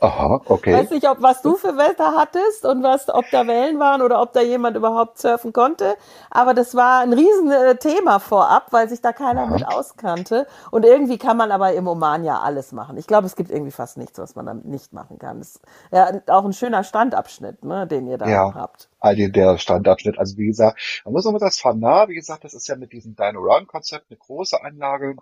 Aha, 0.00 0.42
okay. 0.46 0.74
Weiß 0.74 0.90
nicht, 0.90 1.08
ob 1.08 1.22
was 1.22 1.42
du 1.42 1.56
für 1.56 1.76
Wetter 1.76 2.14
hattest 2.16 2.64
und 2.64 2.82
was, 2.82 3.08
ob 3.08 3.24
da 3.32 3.46
Wellen 3.46 3.80
waren 3.80 4.00
oder 4.00 4.22
ob 4.22 4.32
da 4.32 4.40
jemand 4.40 4.76
überhaupt 4.76 5.18
surfen 5.18 5.52
konnte. 5.52 5.96
Aber 6.30 6.54
das 6.54 6.74
war 6.74 7.00
ein 7.00 7.12
Riesenthema 7.12 8.16
äh, 8.16 8.20
vorab, 8.20 8.68
weil 8.70 8.88
sich 8.88 9.00
da 9.00 9.12
keiner 9.12 9.42
Aha. 9.42 9.54
mit 9.54 9.66
auskannte. 9.66 10.46
Und 10.70 10.84
irgendwie 10.84 11.18
kann 11.18 11.36
man 11.36 11.50
aber 11.50 11.72
im 11.72 11.88
Oman 11.88 12.24
ja 12.24 12.38
alles 12.38 12.72
machen. 12.72 12.96
Ich 12.96 13.06
glaube, 13.06 13.26
es 13.26 13.34
gibt 13.34 13.50
irgendwie 13.50 13.72
fast 13.72 13.96
nichts, 13.96 14.18
was 14.18 14.36
man 14.36 14.46
dann 14.46 14.62
nicht 14.64 14.92
machen 14.92 15.18
kann. 15.18 15.38
Das 15.38 15.56
ist 15.56 15.60
ja 15.90 16.12
auch 16.28 16.44
ein 16.44 16.52
schöner 16.52 16.84
Standabschnitt, 16.84 17.64
ne, 17.64 17.86
den 17.86 18.06
ihr 18.06 18.18
da 18.18 18.28
ja. 18.28 18.54
habt. 18.54 18.88
Also 19.00 19.28
der 19.28 19.58
Standabschnitt. 19.58 20.18
Also 20.18 20.36
wie 20.36 20.46
gesagt, 20.46 21.02
man 21.04 21.14
muss 21.14 21.24
nochmal 21.24 21.40
das 21.40 21.58
Fanar, 21.58 22.08
wie 22.08 22.14
gesagt, 22.14 22.44
das 22.44 22.54
ist 22.54 22.68
ja 22.68 22.76
mit 22.76 22.92
diesem 22.92 23.16
Dino 23.16 23.40
Run 23.40 23.66
Konzept 23.66 24.06
eine 24.10 24.18
große 24.18 24.62
Anlage 24.62 25.16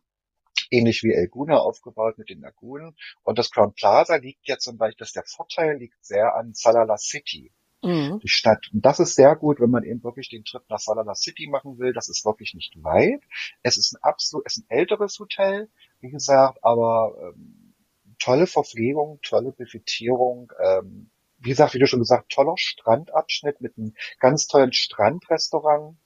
ähnlich 0.70 1.02
wie 1.02 1.12
El 1.12 1.28
Guna 1.28 1.58
aufgebaut 1.58 2.18
mit 2.18 2.30
den 2.30 2.40
Lagunen. 2.40 2.96
Und 3.22 3.38
das 3.38 3.50
Crown 3.50 3.74
Plaza 3.74 4.16
liegt 4.16 4.46
ja 4.48 4.58
zum 4.58 4.78
Beispiel, 4.78 4.98
dass 4.98 5.12
der 5.12 5.24
Vorteil 5.24 5.78
liegt 5.78 6.04
sehr 6.04 6.34
an 6.34 6.54
Salala 6.54 6.96
City. 6.98 7.52
Mhm. 7.82 8.20
Die 8.20 8.28
Stadt. 8.28 8.70
Und 8.72 8.84
das 8.84 9.00
ist 9.00 9.14
sehr 9.14 9.36
gut, 9.36 9.60
wenn 9.60 9.70
man 9.70 9.84
eben 9.84 10.02
wirklich 10.02 10.28
den 10.28 10.44
Trip 10.44 10.62
nach 10.68 10.78
Salala 10.78 11.14
City 11.14 11.46
machen 11.46 11.78
will. 11.78 11.92
Das 11.92 12.08
ist 12.08 12.24
wirklich 12.24 12.54
nicht 12.54 12.82
weit. 12.82 13.22
Es 13.62 13.76
ist 13.76 13.92
ein 13.92 14.02
absolut, 14.02 14.46
es 14.46 14.56
ist 14.56 14.64
ein 14.64 14.76
älteres 14.76 15.18
Hotel, 15.18 15.68
wie 16.00 16.10
gesagt, 16.10 16.58
aber 16.62 17.14
ähm, 17.20 17.74
tolle 18.18 18.46
Verpflegung, 18.46 19.20
tolle 19.22 19.52
Buffetierung, 19.52 20.52
ähm, 20.62 21.10
wie 21.38 21.50
gesagt, 21.50 21.74
wie 21.74 21.78
du 21.78 21.86
schon 21.86 22.00
gesagt, 22.00 22.32
toller 22.32 22.56
Strandabschnitt 22.56 23.60
mit 23.60 23.76
einem 23.76 23.94
ganz 24.18 24.46
tollen 24.46 24.72
Strandrestaurant 24.72 25.96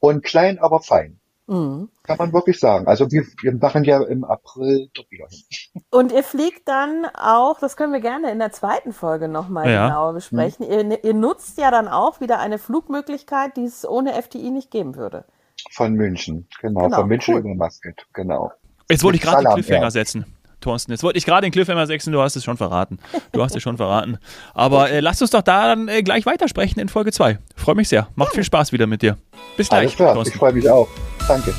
und 0.00 0.22
klein, 0.24 0.58
aber 0.58 0.80
fein. 0.80 1.19
Mhm. 1.50 1.88
Kann 2.04 2.16
man 2.16 2.32
wirklich 2.32 2.60
sagen. 2.60 2.86
Also 2.86 3.10
wir, 3.10 3.24
wir 3.42 3.52
machen 3.52 3.82
ja 3.82 4.00
im 4.04 4.22
April 4.22 4.88
dort 4.94 5.10
wieder 5.10 5.26
hin. 5.28 5.82
Und 5.90 6.12
ihr 6.12 6.22
fliegt 6.22 6.68
dann 6.68 7.06
auch, 7.12 7.58
das 7.58 7.76
können 7.76 7.92
wir 7.92 8.00
gerne 8.00 8.30
in 8.30 8.38
der 8.38 8.52
zweiten 8.52 8.92
Folge 8.92 9.26
nochmal 9.26 9.68
ja. 9.68 9.88
genauer 9.88 10.12
besprechen. 10.12 10.64
Mhm. 10.64 10.92
Ihr, 10.92 11.04
ihr, 11.04 11.14
nutzt 11.14 11.58
ja 11.58 11.72
dann 11.72 11.88
auch 11.88 12.20
wieder 12.20 12.38
eine 12.38 12.58
Flugmöglichkeit, 12.58 13.56
die 13.56 13.64
es 13.64 13.86
ohne 13.86 14.12
FTI 14.22 14.50
nicht 14.50 14.70
geben 14.70 14.94
würde. 14.94 15.24
Von 15.72 15.94
München, 15.94 16.46
genau. 16.60 16.82
genau. 16.84 16.96
Von 16.98 17.08
München 17.08 17.34
cool. 17.34 17.40
über 17.40 17.64
Muscat, 17.64 18.06
genau. 18.12 18.52
Jetzt 18.88 19.02
wollte 19.02 19.16
ich 19.16 19.22
gerade 19.22 19.42
den 19.42 19.54
Cliffhanger 19.54 19.90
setzen. 19.90 20.24
Thorsten. 20.60 20.92
Jetzt 20.92 21.02
wollte 21.02 21.18
ich 21.18 21.24
gerade 21.24 21.46
den 21.46 21.52
Cliffhanger 21.52 21.86
setzen, 21.86 22.12
du 22.12 22.20
hast 22.20 22.36
es 22.36 22.44
schon 22.44 22.58
verraten. 22.58 22.98
Du 23.32 23.42
hast 23.42 23.56
es 23.56 23.62
schon 23.62 23.76
verraten. 23.76 24.18
Aber 24.54 24.90
äh, 24.90 25.00
lasst 25.00 25.22
uns 25.22 25.30
doch 25.30 25.42
da 25.42 25.74
dann 25.74 25.88
äh, 25.88 26.02
gleich 26.02 26.26
weitersprechen 26.26 26.80
in 26.80 26.88
Folge 26.88 27.12
2. 27.12 27.38
Freue 27.56 27.74
mich 27.74 27.88
sehr. 27.88 28.08
Macht 28.14 28.34
viel 28.34 28.44
Spaß 28.44 28.72
wieder 28.72 28.86
mit 28.86 29.02
dir. 29.02 29.16
Bis 29.56 29.68
gleich. 29.68 29.80
Alles 29.80 29.96
klar, 29.96 30.14
Thorsten. 30.14 30.34
ich 30.34 30.38
freue 30.38 30.52
mich 30.52 30.68
auch. 30.68 30.86
Danke. 31.30 31.54